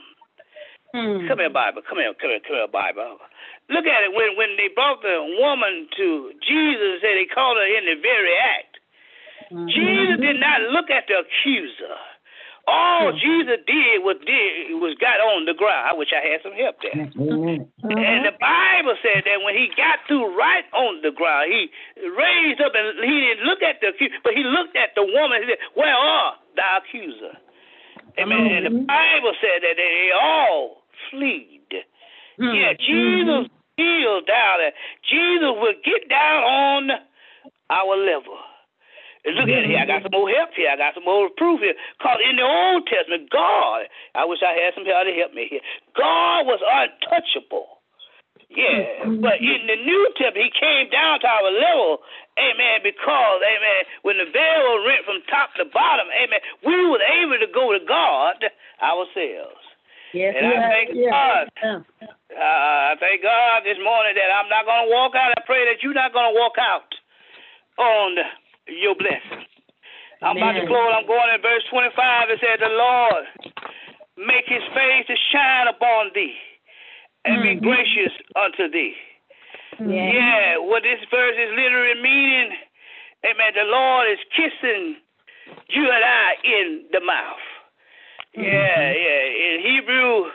[0.94, 1.28] Mm.
[1.28, 1.82] Come here, Bible.
[1.88, 3.18] Come here, come here, come here, Bible.
[3.69, 4.13] Look at it.
[4.13, 8.36] When when they brought the woman to Jesus, and they caught her in the very
[8.38, 8.78] act.
[9.49, 9.69] Mm-hmm.
[9.69, 11.97] Jesus did not look at the accuser.
[12.65, 13.21] All mm-hmm.
[13.21, 15.86] Jesus did was did was got on the ground.
[15.86, 17.10] I wish I had some help there.
[17.13, 17.89] Mm-hmm.
[17.89, 21.69] And the Bible said that when he got through right on the ground, he
[22.01, 25.45] raised up and he didn't look at the accuser, but he looked at the woman.
[25.45, 27.38] He said, "Where are the accuser?"
[28.17, 28.62] Amen.
[28.62, 28.89] And the mm-hmm.
[28.89, 31.86] Bible said that they all fled.
[32.38, 32.84] Yeah, mm-hmm.
[32.84, 34.76] Jesus healed down there.
[35.08, 36.82] Jesus will get down on
[37.69, 38.38] our level.
[39.26, 39.82] And look at it here.
[39.82, 40.69] I got some more help here.
[40.69, 41.74] I got some more proof here.
[41.98, 45.50] Because in the Old Testament, God, I wish I had some help to help me
[45.50, 45.65] here.
[45.98, 47.82] God was untouchable.
[48.54, 49.26] Yeah, mm-hmm.
[49.26, 52.06] but in the New Testament, he came down to our level,
[52.38, 57.02] amen, because, amen, when the veil was rent from top to bottom, amen, we were
[57.26, 58.38] able to go to God
[58.80, 59.64] ourselves.
[60.15, 61.12] Yes, and I thank yes.
[61.12, 61.43] God.
[62.32, 65.36] Uh, I thank God this morning that I'm not going to walk out.
[65.36, 66.88] I pray that you're not going to walk out
[67.75, 68.15] on
[68.71, 69.43] your blessing.
[70.23, 70.95] I'm about to close.
[70.95, 72.32] I'm going in verse 25.
[72.32, 73.23] It says, The Lord
[74.15, 76.39] make his face to shine upon thee
[77.28, 77.60] and mm-hmm.
[77.60, 78.95] be gracious unto thee.
[79.84, 80.08] Yeah.
[80.15, 82.56] yeah, what this verse is literally meaning,
[83.28, 84.95] amen, the Lord is kissing
[85.67, 87.43] you and I in the mouth.
[88.36, 89.00] Yeah, mm-hmm.
[89.00, 89.24] yeah.
[89.48, 90.32] In Hebrew,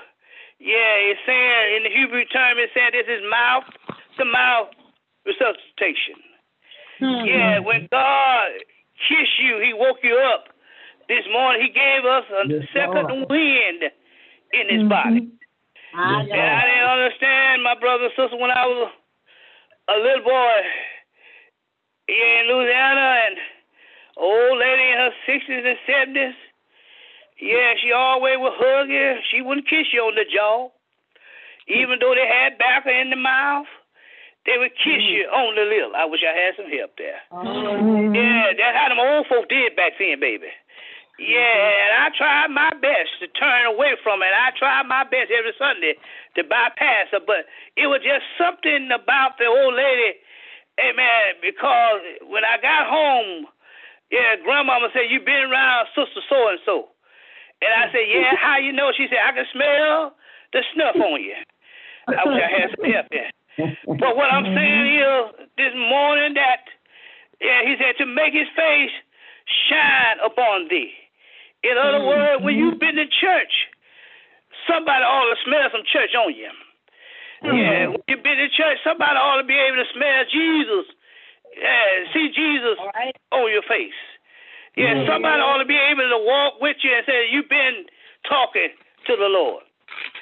[0.59, 3.69] yeah, it's saying in the Hebrew term, it said this is mouth
[4.19, 4.73] to mouth
[5.25, 6.17] resuscitation.
[7.01, 7.29] Mm-hmm.
[7.29, 8.49] Yeah, when God
[9.09, 10.53] kissed you, He woke you up
[11.09, 11.65] this morning.
[11.65, 13.29] He gave us a yes, second Lord.
[13.29, 13.93] wind
[14.53, 14.89] in His mm-hmm.
[14.89, 15.29] body.
[15.93, 18.93] I and I didn't understand, my brother and sister, when I was
[19.91, 20.57] a little boy
[22.09, 23.37] in Louisiana, and
[24.17, 26.39] old lady in her sixties and seventies
[27.41, 29.17] yeah, she always would hug you.
[29.33, 30.69] She wouldn't kiss you on the jaw.
[31.69, 33.69] Even though they had backer in the mouth,
[34.45, 35.13] they would kiss mm-hmm.
[35.13, 35.93] you on the lip.
[35.97, 37.21] I wish I had some help there.
[37.33, 38.15] Mm-hmm.
[38.15, 40.53] Yeah, that's how them old folk did back then, baby.
[41.21, 41.37] Yeah,
[41.85, 44.33] and I tried my best to turn away from it.
[44.33, 46.01] I tried my best every Sunday
[46.37, 47.45] to bypass her, but
[47.77, 50.17] it was just something about the old lady,
[50.81, 53.53] hey man, because when I got home,
[54.09, 56.89] yeah, grandmama said, You been around sister so and so.
[57.61, 58.93] And I said, Yeah, how you know?
[58.97, 60.17] She said, I can smell
[60.53, 61.37] the snuff on you.
[62.09, 63.31] I wish I had some help there.
[63.87, 65.45] But what I'm saying mm-hmm.
[65.45, 66.65] is this morning that
[67.41, 68.93] yeah, he said to make his face
[69.69, 70.93] shine upon thee.
[71.65, 72.09] In other mm-hmm.
[72.09, 73.69] words, when you've been to church,
[74.69, 76.53] somebody ought to smell some church on you.
[77.41, 77.97] Yeah, mm-hmm.
[77.97, 80.87] when you've been to church, somebody ought to be able to smell Jesus.
[81.57, 83.17] Yeah, see Jesus right.
[83.33, 83.97] on your face.
[84.77, 87.87] Yeah, somebody ought to be able to walk with you and say, You've been
[88.29, 88.71] talking
[89.07, 89.65] to the Lord.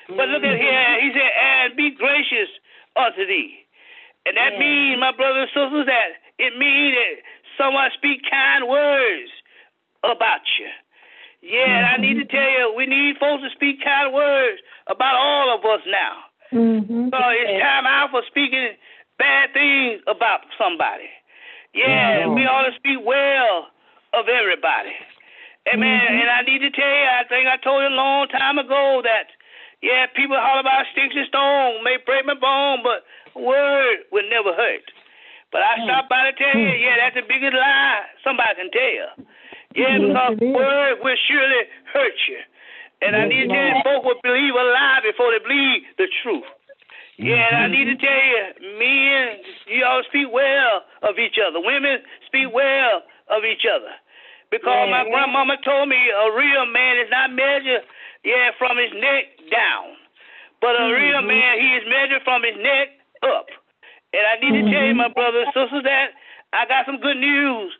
[0.08, 2.48] But look at here, he said, And be gracious
[2.96, 3.60] unto thee.
[4.24, 4.60] And that yeah.
[4.60, 7.14] means, my brothers and sisters, that it means that
[7.60, 9.30] someone speak kind words
[10.02, 10.70] about you.
[11.40, 11.94] Yeah, mm-hmm.
[11.94, 14.58] I need to tell you, we need folks to speak kind words
[14.88, 16.14] about all of us now.
[16.52, 17.12] Mm-hmm.
[17.12, 18.74] So it's time out for speaking
[19.18, 21.10] bad things about somebody.
[21.74, 22.34] Yeah, mm-hmm.
[22.34, 23.68] we ought to speak well
[24.14, 24.94] of everybody.
[25.68, 25.84] Amen.
[25.84, 26.20] Mm-hmm.
[26.22, 29.02] And I need to tell you, I think I told you a long time ago
[29.04, 29.28] that,
[29.82, 33.04] yeah, people holler about sticks and stones may break my bone, but
[33.36, 34.88] word will never hurt.
[35.52, 39.24] But I stop by to tell you, yeah, that's the biggest lie somebody can tell.
[39.76, 42.40] Yeah, because word will surely hurt you.
[43.00, 46.08] And I need to tell you, folk will believe a lie before they believe the
[46.22, 46.48] truth.
[47.16, 48.42] Yeah, and I need to tell you,
[48.78, 51.58] men, you all speak well of each other.
[51.58, 53.92] Women speak well of each other.
[54.50, 57.84] Because my grandmama told me a real man is not measured,
[58.24, 59.92] yeah, from his neck down.
[60.60, 61.28] But a real mm-hmm.
[61.28, 63.52] man, he is measured from his neck up.
[64.16, 66.16] And I need to tell you, my brothers and sisters, that
[66.56, 67.76] I got some good news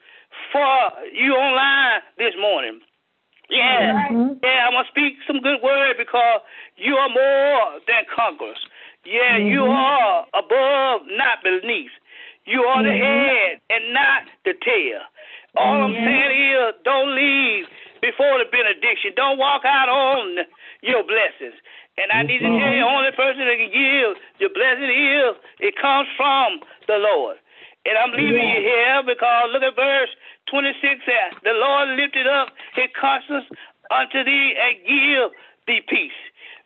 [0.52, 2.84] for you online this morning.
[3.48, 4.44] Yeah, mm-hmm.
[4.44, 6.44] yeah, I'm gonna speak some good word because
[6.76, 8.61] you are more than conquerors.
[9.08, 9.48] Yeah, mm-hmm.
[9.48, 11.96] you are above, not beneath.
[12.44, 13.00] You are the mm-hmm.
[13.00, 15.00] head and not the tail.
[15.58, 17.66] All I'm saying is, don't leave
[18.00, 19.12] before the benediction.
[19.18, 20.46] Don't walk out on
[20.82, 21.58] your blessings.
[21.98, 25.34] And I need to tell you, the only person that can give your blessing is
[25.58, 27.42] it comes from the Lord.
[27.82, 30.10] And I'm leaving you here because look at verse
[30.50, 31.30] 26 there.
[31.42, 33.50] The Lord lifted up his conscience
[33.90, 35.34] unto thee and give
[35.66, 36.20] thee peace.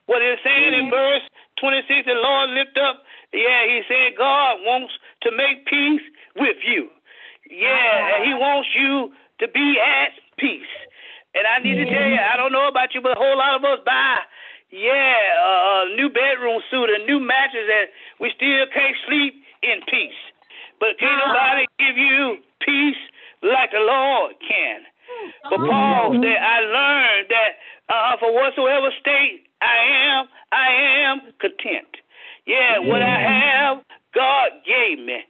[0.06, 1.22] What it's saying in verse
[1.60, 3.00] 26, the Lord lift up,
[3.32, 6.04] yeah, he said God wants to make peace
[6.36, 6.90] with you.
[7.52, 10.72] Yeah, and he wants you to be at peace.
[11.34, 13.56] And I need to tell you, I don't know about you, but a whole lot
[13.56, 14.20] of us buy,
[14.72, 17.88] yeah, a new bedroom suit, a new mattress, and
[18.20, 20.16] we still can't sleep in peace.
[20.80, 21.32] But can't uh-huh.
[21.32, 23.00] nobody give you peace
[23.42, 24.80] like the Lord can.
[25.44, 25.70] But mm-hmm.
[25.70, 27.52] Paul said, I learned that
[27.88, 29.76] uh, for whatsoever state I
[30.16, 30.68] am, I
[31.04, 32.00] am content.
[32.46, 33.40] Yeah, what I mm-hmm.
[33.40, 33.74] have,
[34.14, 35.20] God gave me.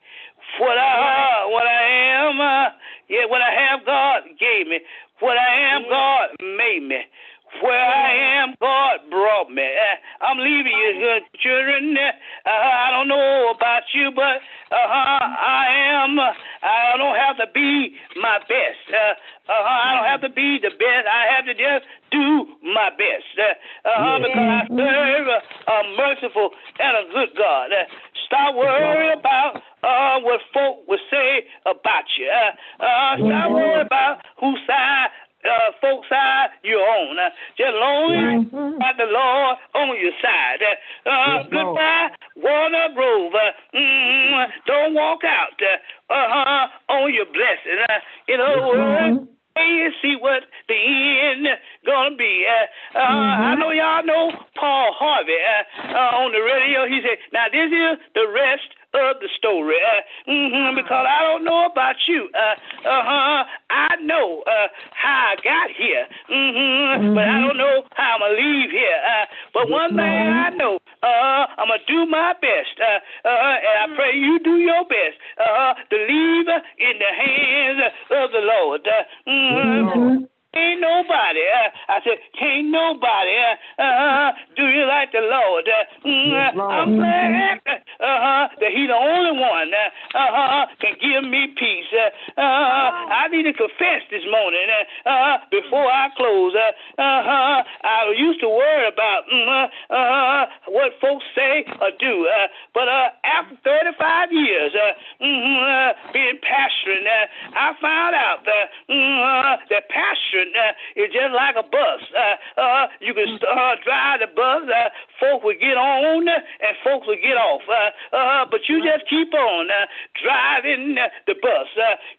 [87.02, 87.58] Glad
[88.00, 89.70] uh, that He the only one
[90.14, 91.92] uh-huh, can give me peace.
[92.36, 96.54] Uh, uh, I need to confess this morning uh, uh, before I close.
[96.54, 102.28] Uh, uh, I used to worry about mm, uh, uh, what folks say or do,
[102.28, 108.44] uh, but uh, after 35 years uh, mm, uh, being pastoring, uh, I found out
[108.44, 112.02] that, mm, uh, that pastoring uh, it's just like a bus.
[112.12, 114.88] Uh, uh, you can uh, drive the bus, uh,
[115.20, 117.62] folks will get on and folks will get off.
[117.68, 119.86] Uh, uh, but you just keep on uh,
[120.20, 121.68] driving the bus.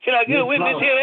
[0.04, 0.98] Can I get a witness here?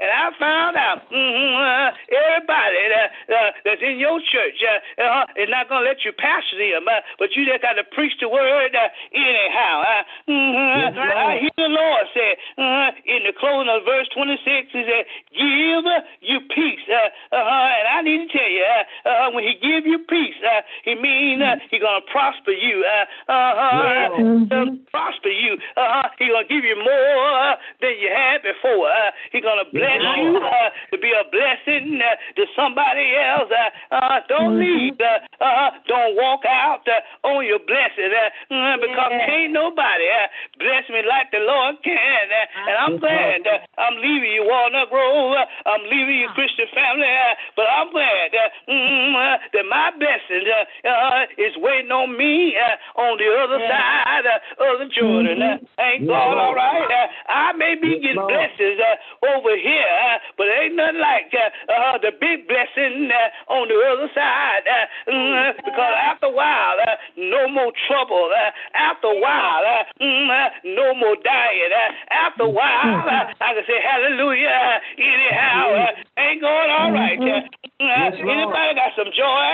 [0.00, 5.24] And I found out mm-hmm, uh, everybody that, uh, that's in your church uh, uh,
[5.36, 8.16] is not going to let you pastor them, uh, but you just got to preach
[8.20, 10.02] the word uh, anyhow.
[10.28, 15.04] Mm-hmm, I hear the Lord say uh, in the closing of verse 26, He said,
[15.30, 15.86] Give
[16.20, 16.84] you peace peace.
[16.88, 20.36] Uh, uh, and I need to tell you, uh, uh, when He give you peace,
[20.44, 22.84] uh, He mean uh, He gonna prosper you.
[22.84, 24.84] Uh, uh, mm-hmm.
[24.90, 25.56] prosper you.
[25.76, 28.88] Uh, he gonna give you more than you had before.
[28.88, 33.50] Uh, he gonna bless you uh, to be a blessing uh, to somebody else.
[33.50, 34.94] Uh, uh, don't mm-hmm.
[34.94, 34.98] leave.
[35.00, 39.30] Uh, uh, don't walk out uh, on your blessing uh, because yeah.
[39.30, 40.28] ain't nobody uh,
[40.58, 42.26] bless me like the Lord can.
[42.28, 45.36] Uh, and I'm glad uh, I'm leaving you Walnut Grove.
[45.66, 50.88] I'm leaving you Christian family, uh, but I'm glad uh, mm, that my blessing uh,
[50.88, 53.70] uh, is waiting on me uh, on the other yeah.
[53.70, 54.26] side
[54.60, 55.38] of the Jordan.
[55.40, 55.80] Mm-hmm.
[55.80, 56.88] ain't God all right?
[57.28, 59.98] I may be getting blessings uh, over here,
[60.38, 63.10] but it ain't nothing like uh, uh, the big blessing
[63.50, 64.64] on the other side.
[65.08, 66.78] Mm, because after a while,
[67.16, 68.30] no more trouble.
[68.74, 69.62] after a while,
[70.00, 70.30] mm,
[70.64, 71.72] no more dying.
[72.10, 73.02] after a while,
[73.40, 75.90] I can say hallelujah anyhow.
[76.18, 77.18] ain't going all right.
[77.18, 77.48] Mm,
[77.80, 79.50] yes, Anybody got some joy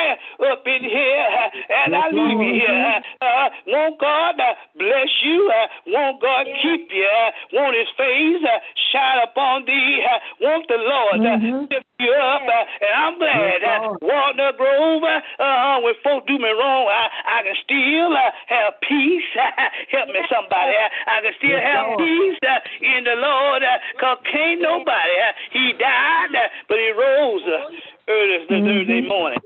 [0.50, 1.26] up in here
[1.70, 3.00] as I leave you here?
[3.22, 4.34] Uh, won't God
[4.76, 5.50] bless you?
[5.50, 7.06] Uh, won't God keep you?
[7.06, 8.58] Uh, won't His face uh,
[8.92, 10.02] shine upon thee?
[10.40, 11.70] Won't the Lord mm-hmm.
[11.70, 12.42] lift you up?
[12.42, 17.56] And I'm glad uh, Walnut Grove, uh, when folk do me wrong, I, I can
[17.62, 19.30] still uh, have peace.
[19.92, 20.74] Help me, somebody.
[21.06, 23.62] I can still have peace uh, in the Lord,
[23.94, 25.14] because uh, can't nobody.
[25.52, 27.44] He died, uh, but he rose.
[27.46, 28.66] Uh, early mm-hmm.
[28.66, 29.38] Thursday morning.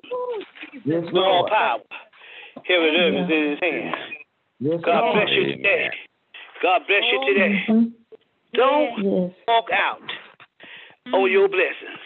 [0.85, 1.81] Yes, with all power.
[2.65, 3.97] Here it is in his hands.
[4.61, 5.89] Yes, God bless you today.
[6.63, 7.55] God bless you today.
[8.51, 8.59] Mm-hmm.
[8.59, 9.37] Don't yes.
[9.47, 10.03] walk out
[11.15, 12.03] on your blessings.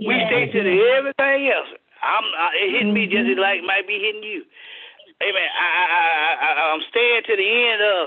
[0.00, 1.68] We stay to the everything else.
[2.00, 3.40] I'm uh, it hitting me just mm-hmm.
[3.40, 4.42] like it might be hitting you.
[5.20, 5.48] Amen.
[5.52, 8.00] I, I, I, I'm staying to the end of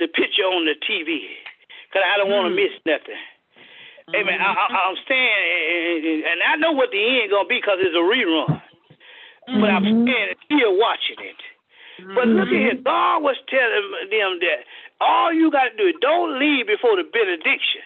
[0.00, 1.28] the picture on the TV
[1.84, 2.64] because I don't want to mm.
[2.64, 3.20] miss nothing.
[4.10, 7.78] Hey man, I, I, am staying, and I know what the end gonna be because
[7.78, 8.48] it's a rerun.
[8.50, 9.60] Mm-hmm.
[9.60, 10.08] But I'm mm-hmm.
[10.08, 11.40] saying, still watching it.
[12.00, 12.14] Mm-hmm.
[12.16, 12.88] But look at here, mm-hmm.
[12.88, 14.66] God was telling them that
[15.02, 17.82] all you got to do is don't leave before the benediction,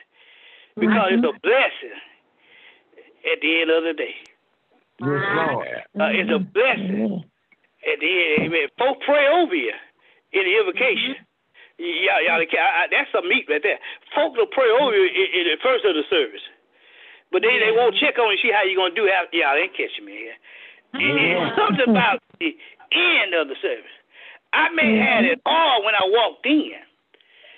[0.77, 1.25] because mm-hmm.
[1.25, 1.41] it's a mm-hmm.
[1.41, 1.99] blessing
[3.33, 4.17] at the end of the day.
[5.01, 5.69] Yes, Lord.
[5.97, 7.25] Uh, it's a blessing
[7.85, 8.53] at the end.
[8.53, 8.69] Amen.
[8.79, 9.73] Folks pray over you
[10.33, 11.17] in the invocation.
[11.77, 13.77] Yeah, yeah, I, I, that's some meat right there.
[14.17, 16.41] Folks will pray over you in, in the first of the service,
[17.29, 19.05] but then they won't check on you see how you're gonna do.
[19.12, 20.39] How, yeah, they ain't catching me here.
[20.97, 22.57] It's something about the
[22.97, 23.93] end of the service.
[24.57, 26.81] I may have it all when I walked in,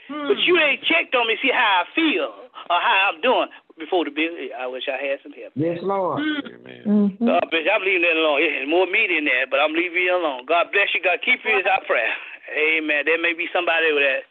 [0.09, 2.33] but you ain't checked on me see how I feel
[2.73, 4.33] or how I'm doing before the bill.
[4.57, 5.53] I wish I had some help.
[5.55, 6.25] Yes, Lord.
[6.25, 6.49] Hmm.
[6.49, 6.83] Amen.
[7.21, 7.69] Uh, God bless.
[7.69, 8.41] I'm leaving that alone.
[8.41, 10.49] There's more meat in there, but I'm leaving you alone.
[10.49, 11.05] God bless you.
[11.05, 12.11] God keep you is our prayer.
[12.49, 13.05] Amen.
[13.05, 14.25] There may be somebody that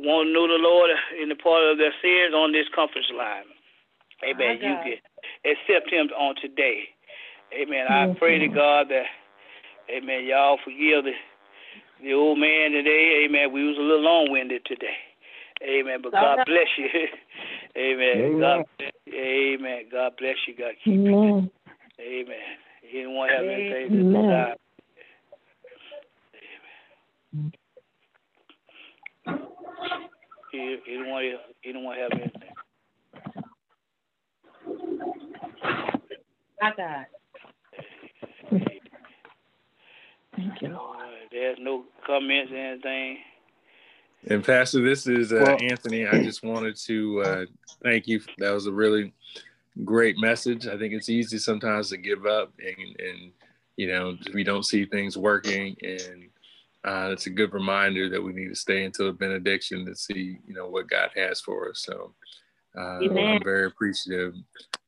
[0.00, 0.90] want to know the Lord
[1.20, 3.44] in the part of their sins on this conference line.
[4.24, 4.56] Amen.
[4.60, 4.98] You can
[5.44, 6.88] accept Him on today.
[7.52, 7.86] Amen.
[7.88, 9.08] I pray to God that,
[9.90, 10.24] Amen.
[10.24, 11.16] Y'all forgive the
[12.00, 13.26] the old man today.
[13.26, 13.52] Amen.
[13.52, 14.96] We was a little long winded today.
[15.62, 16.00] Amen.
[16.02, 16.86] But God bless you.
[17.76, 18.16] Amen.
[18.16, 18.40] Amen.
[18.40, 19.14] God bless you.
[19.14, 19.82] Amen.
[19.92, 20.54] God bless you.
[20.56, 21.50] God keep you.
[22.00, 22.36] Amen.
[22.92, 24.54] Anyone have anything to say?
[30.88, 31.24] Anyone,
[31.64, 32.54] anyone have anything?
[36.62, 37.06] I got.
[40.36, 40.68] Thank you.
[40.68, 40.96] Uh,
[41.30, 43.18] there's no comments, or anything.
[44.28, 46.06] And Pastor, this is uh, well, Anthony.
[46.06, 47.44] I just wanted to uh,
[47.82, 48.20] thank you.
[48.38, 49.12] That was a really
[49.84, 50.66] great message.
[50.66, 53.32] I think it's easy sometimes to give up, and, and
[53.76, 56.28] you know we don't see things working, and
[56.84, 60.38] uh, it's a good reminder that we need to stay until the benediction to see,
[60.46, 61.84] you know, what God has for us.
[61.84, 62.14] So
[62.76, 64.34] uh, I'm very appreciative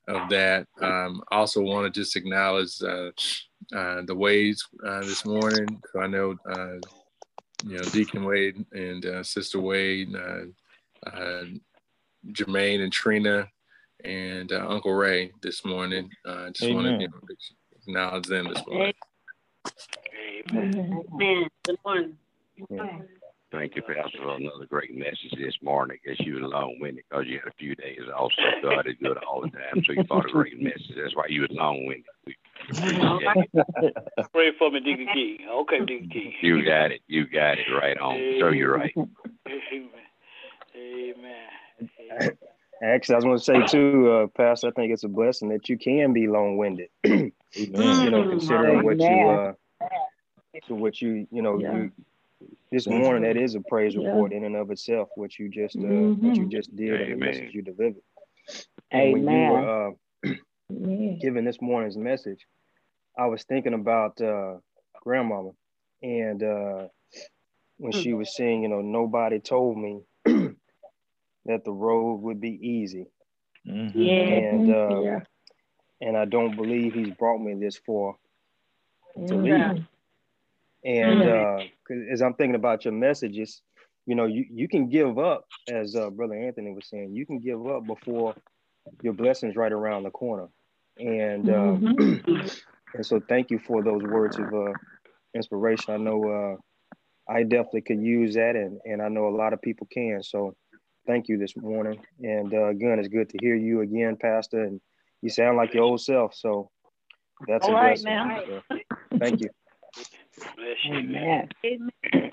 [0.08, 0.66] of that.
[0.80, 3.10] Um, also want to just acknowledge uh,
[3.76, 5.66] uh the Wades uh, this morning.
[5.92, 6.78] So I know, uh,
[7.64, 11.44] you know, Deacon Wade and uh, Sister Wade, uh, uh,
[12.32, 13.48] Jermaine and Trina,
[14.04, 16.10] and Uncle Ray this morning.
[16.26, 17.20] I just want to you know,
[17.86, 18.92] acknowledge them this morning.
[20.50, 21.48] Amen.
[21.64, 22.18] Good morning.
[23.52, 25.98] Thank you, Pastor, for another great message this morning.
[26.02, 28.86] I guess you were long winded because you had a few days off, so God
[28.86, 29.84] is good all the time.
[29.84, 30.96] So you thought a great message.
[30.96, 32.06] That's why you were long winded.
[34.32, 35.40] Pray for me, Deacon Key.
[35.46, 36.34] Okay, Deacon Key.
[36.40, 37.02] You got it.
[37.08, 38.14] You got it right on.
[38.14, 38.40] Amen.
[38.40, 38.94] So you're right.
[38.96, 39.90] Amen.
[40.74, 42.38] Amen.
[42.82, 44.68] Actually, I was going to say too, uh, Pastor.
[44.68, 46.88] I think it's a blessing that you can be long-winded.
[47.04, 47.30] you
[47.74, 49.52] know, considering what you uh,
[50.68, 51.74] so what you you know yeah.
[51.74, 51.92] you
[52.70, 54.38] this morning that is a praise report yeah.
[54.38, 55.08] in and of itself.
[55.16, 56.26] What you just uh, mm-hmm.
[56.26, 57.02] what you just did Amen.
[57.02, 57.96] and the message you delivered.
[58.90, 59.24] And Amen.
[59.24, 62.46] when you were uh, giving this morning's message,
[63.18, 64.54] I was thinking about uh,
[65.02, 65.50] grandmama
[66.02, 66.86] and uh,
[67.78, 73.06] when she was saying, you know, nobody told me that the road would be easy.
[73.66, 74.00] Mm-hmm.
[74.00, 74.12] Yeah.
[74.12, 75.20] And uh, yeah.
[76.00, 78.16] and I don't believe he's brought me this far
[79.26, 79.86] to leave.
[80.84, 81.60] And mm-hmm.
[81.90, 83.62] uh, as I'm thinking about your messages,
[84.06, 87.38] you know, you, you can give up, as uh, Brother Anthony was saying, you can
[87.38, 88.34] give up before
[89.02, 90.48] your blessings right around the corner.
[90.98, 92.46] And uh, mm-hmm.
[92.94, 94.72] and so thank you for those words of uh,
[95.34, 95.94] inspiration.
[95.94, 99.62] I know uh, I definitely could use that, and, and I know a lot of
[99.62, 100.22] people can.
[100.22, 100.56] So
[101.06, 102.00] thank you this morning.
[102.20, 104.64] And uh, again, it's good to hear you again, Pastor.
[104.64, 104.80] And
[105.22, 106.34] you sound like your old self.
[106.34, 106.70] So
[107.46, 108.62] that's All a right, blessing.
[108.68, 108.78] So,
[109.18, 109.48] thank you.
[110.36, 111.48] Bless you, Amen.
[111.64, 112.30] Amen.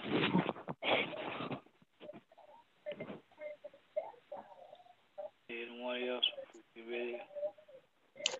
[5.50, 6.26] Anyone else?
[6.76, 7.18] You ready?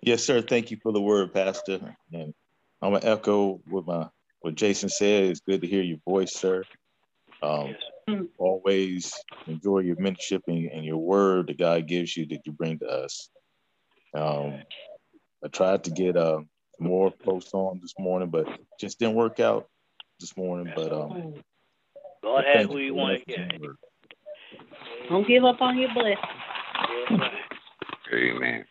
[0.02, 0.42] Yes, sir.
[0.42, 1.96] Thank you for the word, Pastor.
[2.14, 2.34] And
[2.82, 4.08] I'm gonna echo what my
[4.42, 5.26] what Jason said.
[5.26, 6.64] It's good to hear your voice, sir.
[7.42, 7.76] Um,
[8.08, 8.22] yes.
[8.38, 9.14] Always
[9.48, 12.86] enjoy your mentorship and, and, your word that God gives you that you bring to
[12.88, 13.30] us.
[14.16, 14.64] Um,
[15.44, 16.40] I tried to get uh,
[16.80, 18.48] more posts on this morning, but
[18.80, 19.68] just didn't work out
[20.20, 20.72] this morning.
[20.76, 21.34] But um,
[22.24, 23.62] God has who you want to get.
[25.10, 26.18] Don't give up on your blessing.
[28.14, 28.66] Amen.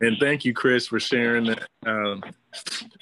[0.00, 2.22] And thank you, Chris, for sharing that um,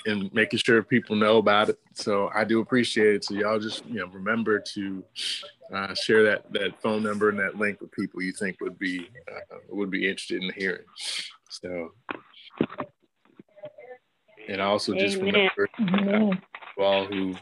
[0.07, 1.79] and making sure people know about it.
[1.95, 3.25] So I do appreciate it.
[3.25, 5.03] So y'all just you know remember to
[5.73, 9.09] uh, share that that phone number and that link with people you think would be
[9.31, 10.85] uh, would be interested in hearing.
[11.49, 11.93] So
[14.53, 15.51] and also just Amen.
[15.79, 16.37] remember
[16.79, 17.35] uh, all who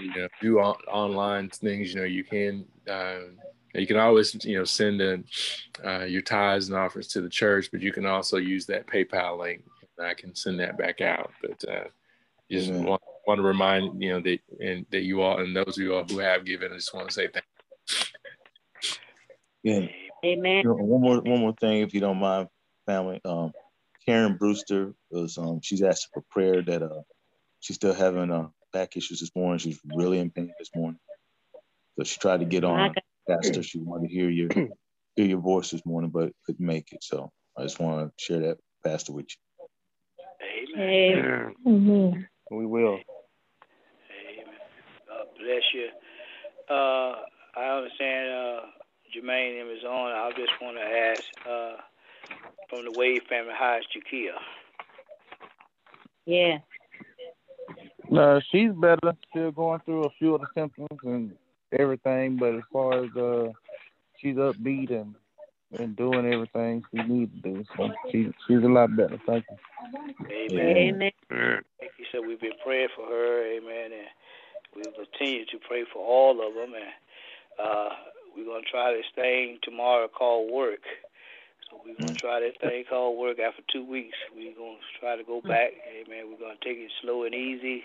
[0.00, 1.94] you know do on, online things.
[1.94, 2.64] You know you can.
[2.90, 3.18] Uh,
[3.74, 5.24] you can always, you know, send in
[5.84, 9.38] uh, your tithes and offers to the church, but you can also use that PayPal
[9.38, 9.62] link.
[10.02, 11.30] I can send that back out.
[11.42, 11.84] But uh,
[12.50, 12.84] just mm-hmm.
[12.84, 15.94] want, want to remind you know that and that you all and those of you
[15.94, 17.44] all who have given, I just want to say thank
[19.62, 19.72] you.
[19.72, 19.88] Yeah.
[20.24, 20.64] Amen.
[20.66, 22.48] One more one more thing, if you don't mind,
[22.86, 23.20] family.
[23.24, 23.52] Um,
[24.08, 27.02] Karen Brewster was um, she's asking for prayer that uh
[27.60, 29.58] she's still having uh back issues this morning.
[29.58, 30.98] She's really in pain this morning,
[31.98, 32.94] so she tried to get on.
[33.28, 33.62] Pastor.
[33.62, 34.48] She wanted to hear your
[35.16, 37.04] hear your voice this morning, but couldn't make it.
[37.04, 40.76] So I just want to share that, Pastor, with you.
[40.80, 41.54] Amen.
[41.66, 42.28] Amen.
[42.50, 42.94] We will.
[42.94, 44.54] Amen.
[45.06, 45.88] God bless you.
[46.70, 47.16] Uh,
[47.56, 48.60] I understand uh,
[49.14, 50.12] Jermaine is on.
[50.12, 51.76] I just want to ask uh,
[52.68, 54.32] from the Wade family, how is Jakia?
[56.26, 56.58] Yeah.
[58.10, 59.16] No, she's better.
[59.30, 61.32] Still going through a few of the symptoms and
[61.72, 63.52] everything, but as far as uh,
[64.20, 65.14] she's upbeat and
[65.78, 67.64] and doing everything she needs to do.
[67.76, 69.20] So she she's a lot better.
[69.26, 69.56] Thank you.
[70.30, 70.76] Amen.
[70.76, 71.10] Amen.
[71.28, 72.06] Thank you.
[72.12, 73.44] So we've been praying for her.
[73.56, 73.92] Amen.
[73.92, 74.08] And
[74.74, 76.74] we will continue to pray for all of them.
[76.74, 77.88] And uh,
[78.34, 80.80] we're gonna try this thing tomorrow called work.
[81.70, 84.16] So we're gonna try that thing called work after two weeks.
[84.34, 85.72] We're gonna try to go back.
[85.84, 86.30] Amen.
[86.30, 87.84] We're gonna take it slow and easy.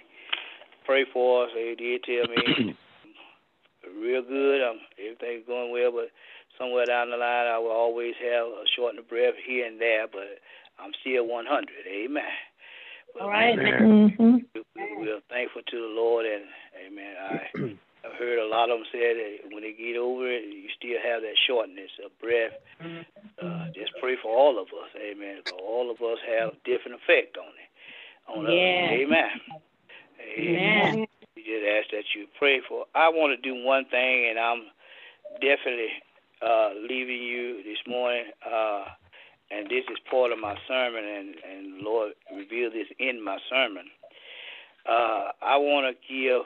[0.86, 1.52] Pray for us.
[1.54, 2.76] They did tell me
[4.00, 4.62] real good.
[4.64, 6.10] Um, everything's going well, but
[6.58, 10.08] somewhere down the line, I will always have a short of breath here and there,
[10.08, 10.40] but
[10.80, 11.68] I'm still 100.
[11.88, 12.24] Amen.
[13.20, 13.58] All right.
[13.58, 14.38] Mm-hmm.
[14.76, 16.44] We're thankful to the Lord, and
[16.88, 17.16] Amen.
[17.20, 17.40] I
[18.06, 21.00] I've heard a lot of them say that when they get over it, you still
[21.04, 22.52] have that shortness of breath.
[23.42, 25.40] Uh, just pray for all of us, Amen.
[25.48, 27.70] For all of us have different effect on it,
[28.28, 28.86] on yeah.
[28.86, 29.00] us.
[29.00, 29.30] Amen.
[30.38, 30.88] Amen.
[30.96, 31.08] Amen.
[31.36, 32.86] We just ask that you pray for.
[32.94, 34.68] I want to do one thing, and I'm
[35.42, 35.92] definitely
[36.42, 38.26] uh, leaving you this morning.
[38.46, 38.86] Uh,
[39.52, 43.86] and this is part of my sermon, and, and Lord revealed this in my sermon.
[44.88, 46.42] Uh, I want to give,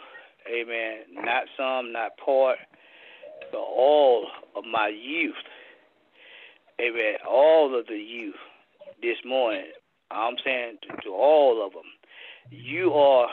[0.51, 2.57] amen, not some, not part,
[3.51, 5.35] but all of my youth,
[6.81, 8.35] amen, all of the youth
[9.01, 9.71] this morning.
[10.09, 11.83] I'm saying to, to all of them,
[12.49, 13.27] you are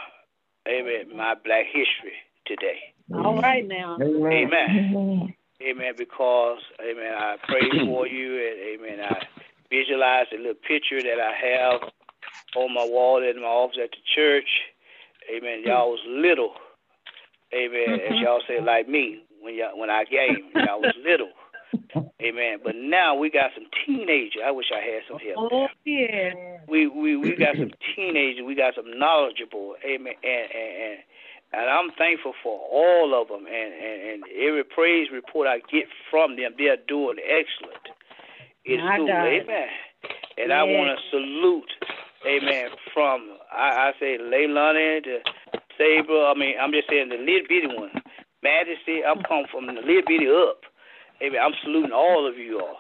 [0.67, 1.15] Amen.
[1.15, 2.79] My black history today.
[3.12, 3.99] All right now.
[4.01, 4.33] Amen.
[4.33, 5.35] Amen.
[5.62, 5.93] Amen.
[5.97, 9.25] Because, amen, I pray for you and, amen, I
[9.71, 11.91] visualize the little picture that I have
[12.57, 14.49] on my wall in my office at the church.
[15.31, 15.62] Amen.
[15.65, 16.55] Y'all was little.
[17.55, 18.01] Amen.
[18.01, 18.25] As mm-hmm.
[18.25, 21.31] y'all say, like me, when y'all when I came, y'all was little.
[22.23, 22.59] Amen.
[22.65, 24.43] But now we got some teenagers.
[24.45, 25.53] I wish I had some help.
[25.53, 26.59] Oh yeah.
[26.69, 28.45] We we we got some teenagers.
[28.45, 29.75] We got some knowledgeable.
[29.85, 30.15] Amen.
[30.23, 30.99] And and and,
[31.53, 33.47] and I'm thankful for all of them.
[33.47, 37.85] And, and and every praise report I get from them, they're doing excellent.
[38.65, 39.11] It's cool.
[39.11, 39.69] Amen.
[40.39, 40.61] And yeah.
[40.61, 41.71] I want to salute.
[42.27, 42.71] Amen.
[42.95, 45.19] From I, I say Leilani to
[45.79, 46.27] Sabre.
[46.27, 47.91] I mean, I'm just saying the little bitty one.
[48.43, 49.01] Majesty.
[49.05, 50.62] I'm coming from the little bitty up.
[51.22, 51.41] Amen.
[51.41, 52.79] I'm saluting all of you all.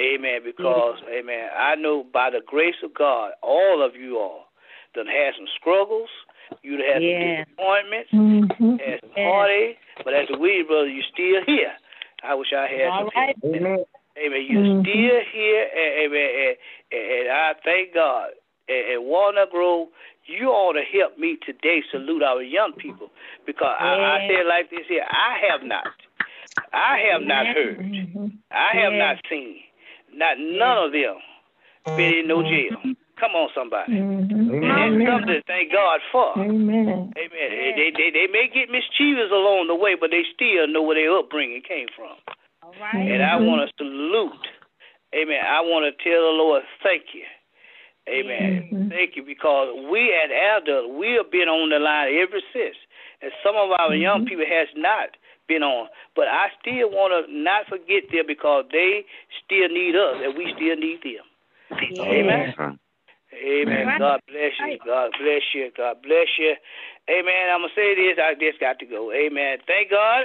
[0.00, 0.40] Amen.
[0.44, 4.46] Because, amen, I know by the grace of God, all of you all
[4.94, 6.08] done had some struggles.
[6.62, 7.44] You had yeah.
[7.44, 8.76] some disappointments, mm-hmm.
[8.78, 9.28] had some yeah.
[9.28, 11.74] heartache, but as a weed brother, you still here.
[12.22, 13.10] I wish I had all some.
[13.14, 13.36] Right.
[13.44, 13.84] Amen.
[14.16, 14.42] Amen.
[14.48, 14.82] You're mm-hmm.
[14.82, 16.28] still here, and, amen.
[16.46, 16.56] And,
[17.02, 18.30] and, I thank God.
[18.68, 19.88] And, and Walnut Grove,
[20.26, 23.10] you ought to help me today salute our young people
[23.46, 23.86] because yeah.
[23.86, 25.86] I, I say like this here: I have not
[26.72, 27.78] I have not heard.
[27.78, 28.26] Mm-hmm.
[28.50, 28.98] I have yeah.
[28.98, 29.60] not seen.
[30.14, 31.16] Not none of them
[31.96, 32.76] been in no jail.
[33.20, 33.92] Come on, somebody.
[33.92, 34.60] Mm-hmm.
[34.60, 36.36] And that's something to thank God for.
[36.36, 37.12] Amen.
[37.16, 37.72] Amen.
[37.76, 41.16] They, they, they may get mischievous along the way, but they still know where their
[41.16, 42.12] upbringing came from.
[42.62, 43.08] All right.
[43.08, 44.44] And I want to salute,
[45.14, 45.40] Amen.
[45.40, 47.24] I want to tell the Lord, thank you.
[48.08, 48.70] Amen.
[48.70, 48.88] Mm-hmm.
[48.90, 52.78] Thank you because we at Adult, we have been on the line ever since.
[53.22, 54.02] And some of our mm-hmm.
[54.02, 55.10] young people has not
[55.48, 55.88] been on.
[56.14, 59.06] But I still want to not forget them because they
[59.44, 61.26] still need us and we still need them.
[61.98, 62.54] Amen.
[62.54, 62.78] Amen.
[63.34, 63.98] Amen.
[63.98, 64.78] God bless you.
[64.86, 65.70] God bless you.
[65.76, 66.54] God bless you.
[67.10, 67.50] Amen.
[67.52, 68.18] I'm gonna say this.
[68.18, 69.12] I just got to go.
[69.12, 69.58] Amen.
[69.66, 70.24] Thank God.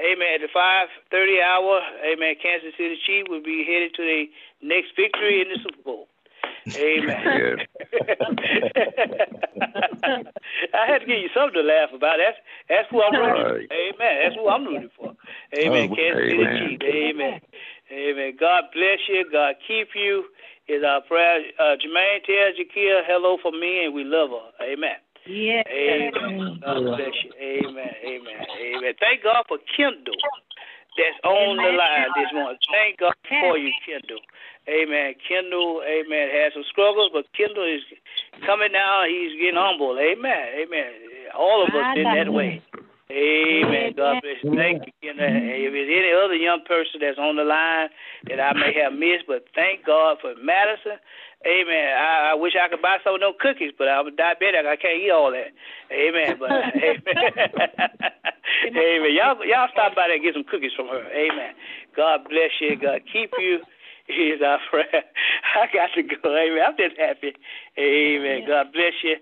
[0.00, 0.28] Amen.
[0.34, 2.34] At the 5:30 hour, Amen.
[2.40, 4.30] Kansas City Chiefs will be headed to the
[4.62, 6.08] next victory in the Super Bowl.
[6.76, 7.58] Amen.
[10.74, 12.18] I had to give you something to laugh about.
[12.18, 12.36] That's
[12.68, 13.74] that's who I'm rooting for.
[13.74, 14.14] Amen.
[14.22, 15.14] That's who I'm rooting for.
[15.56, 15.88] Amen.
[15.90, 16.84] Oh, Kansas City Chiefs.
[16.84, 17.40] Amen.
[17.92, 18.36] Amen.
[18.38, 19.24] God bless you.
[19.30, 20.24] God keep you.
[20.68, 21.40] Is our prayer.
[21.58, 24.52] Uh, Jermaine tells Jakia hello for me, and we love her.
[24.62, 25.00] Amen.
[25.24, 25.62] Yeah.
[25.64, 26.60] Amen.
[26.60, 27.32] God bless you.
[27.40, 27.94] Amen.
[28.04, 28.44] Amen.
[28.60, 28.92] Amen.
[29.00, 30.12] Thank God for Kendall
[30.98, 32.58] that's on the line this morning.
[32.66, 34.20] Thank God for you, Kendall.
[34.68, 35.14] Amen.
[35.24, 37.80] Kendall, amen, had some struggles, but Kendall is
[38.44, 39.06] coming now.
[39.08, 39.96] He's getting humble.
[39.96, 40.46] Amen.
[40.60, 40.90] Amen.
[41.32, 42.60] All of us in that way.
[43.10, 43.94] Amen.
[43.96, 44.52] God bless you.
[44.54, 44.92] Thank you.
[45.00, 45.24] Kendall.
[45.32, 47.88] If there's any other young person that's on the line
[48.28, 51.00] that I may have missed, but thank God for Madison.
[51.46, 51.88] Amen.
[51.96, 54.66] I, I wish I could buy some of those cookies, but I'm diabetic.
[54.68, 55.56] I can't eat all that.
[55.88, 56.36] Amen.
[56.36, 57.00] But amen.
[58.76, 59.12] amen.
[59.16, 61.06] Y'all, y'all stop by there and get some cookies from her.
[61.08, 61.56] Amen.
[61.96, 62.76] God bless you.
[62.76, 63.64] God keep you
[64.08, 65.04] is our prayer.
[65.54, 66.36] I got to go.
[66.36, 66.60] Amen.
[66.66, 67.36] I'm just happy.
[67.78, 68.42] Amen.
[68.46, 69.16] God bless you.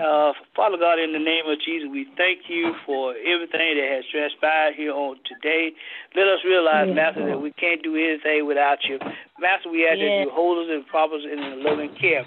[0.00, 4.04] Uh, Father God, in the name of Jesus, we thank you for everything that has
[4.08, 5.72] transpired here on today.
[6.16, 6.96] Let us realize, yeah.
[6.96, 8.96] Master, that we can't do anything without you.
[9.36, 10.08] Master, we ask yeah.
[10.08, 12.24] that you hold us and prop us in loving care.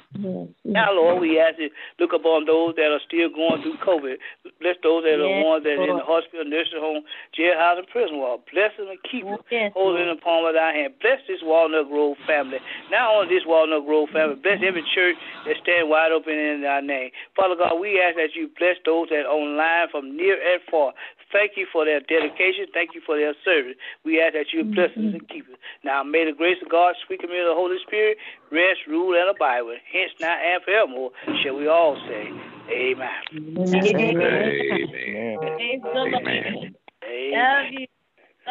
[0.65, 1.69] Now, Lord, we ask you
[1.99, 4.21] look upon those that are still going through COVID.
[4.61, 7.01] Bless those that are ones that are in the hospital, nursing home,
[7.33, 8.41] jailhouse, and prison wall.
[8.53, 9.73] Bless them and keep them.
[9.73, 10.97] Hold them in the palm of thy hand.
[11.01, 12.61] Bless this Walnut Grove family.
[12.89, 16.81] Not only this Walnut Grove family, bless every church that stand wide open in thy
[16.81, 17.11] name.
[17.35, 20.93] Father God, we ask that you bless those that are online from near and far.
[21.31, 22.67] Thank you for their dedication.
[22.73, 23.75] Thank you for their service.
[24.03, 25.55] We ask that you bless us and keep us.
[25.83, 28.17] Now, may the grace of God, sweet communion of the Holy Spirit,
[28.51, 29.79] rest, rule, and abide with.
[29.91, 31.11] Hence, now and forevermore,
[31.43, 32.27] shall we all say,
[32.71, 33.09] Amen.
[33.33, 33.95] Amen.
[33.95, 35.39] Amen.
[35.39, 36.75] Amen.
[37.03, 37.33] Amen.
[37.33, 37.87] Love you.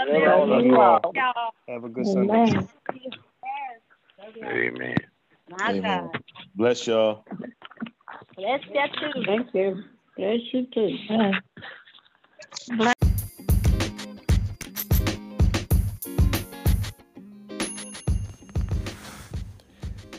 [0.06, 1.12] Love you all.
[1.68, 2.48] Have a good Sunday.
[4.42, 4.96] Amen.
[5.50, 6.10] My Amen.
[6.12, 6.22] God.
[6.54, 7.24] Bless y'all.
[8.36, 9.22] Bless you too.
[9.26, 9.82] Thank you.
[10.16, 10.96] Bless you too.
[12.76, 12.94] Bless.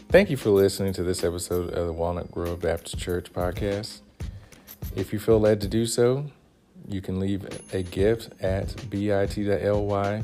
[0.10, 4.02] Thank you for listening to this episode of the Walnut Grove Baptist Church podcast.
[4.98, 6.26] If you feel led to do so,
[6.90, 10.24] you can leave a gift at bit.ly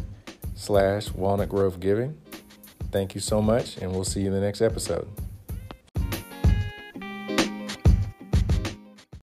[0.55, 2.18] slash walnut grove giving.
[2.92, 5.08] Thank you so much, and we'll see you in the next episode.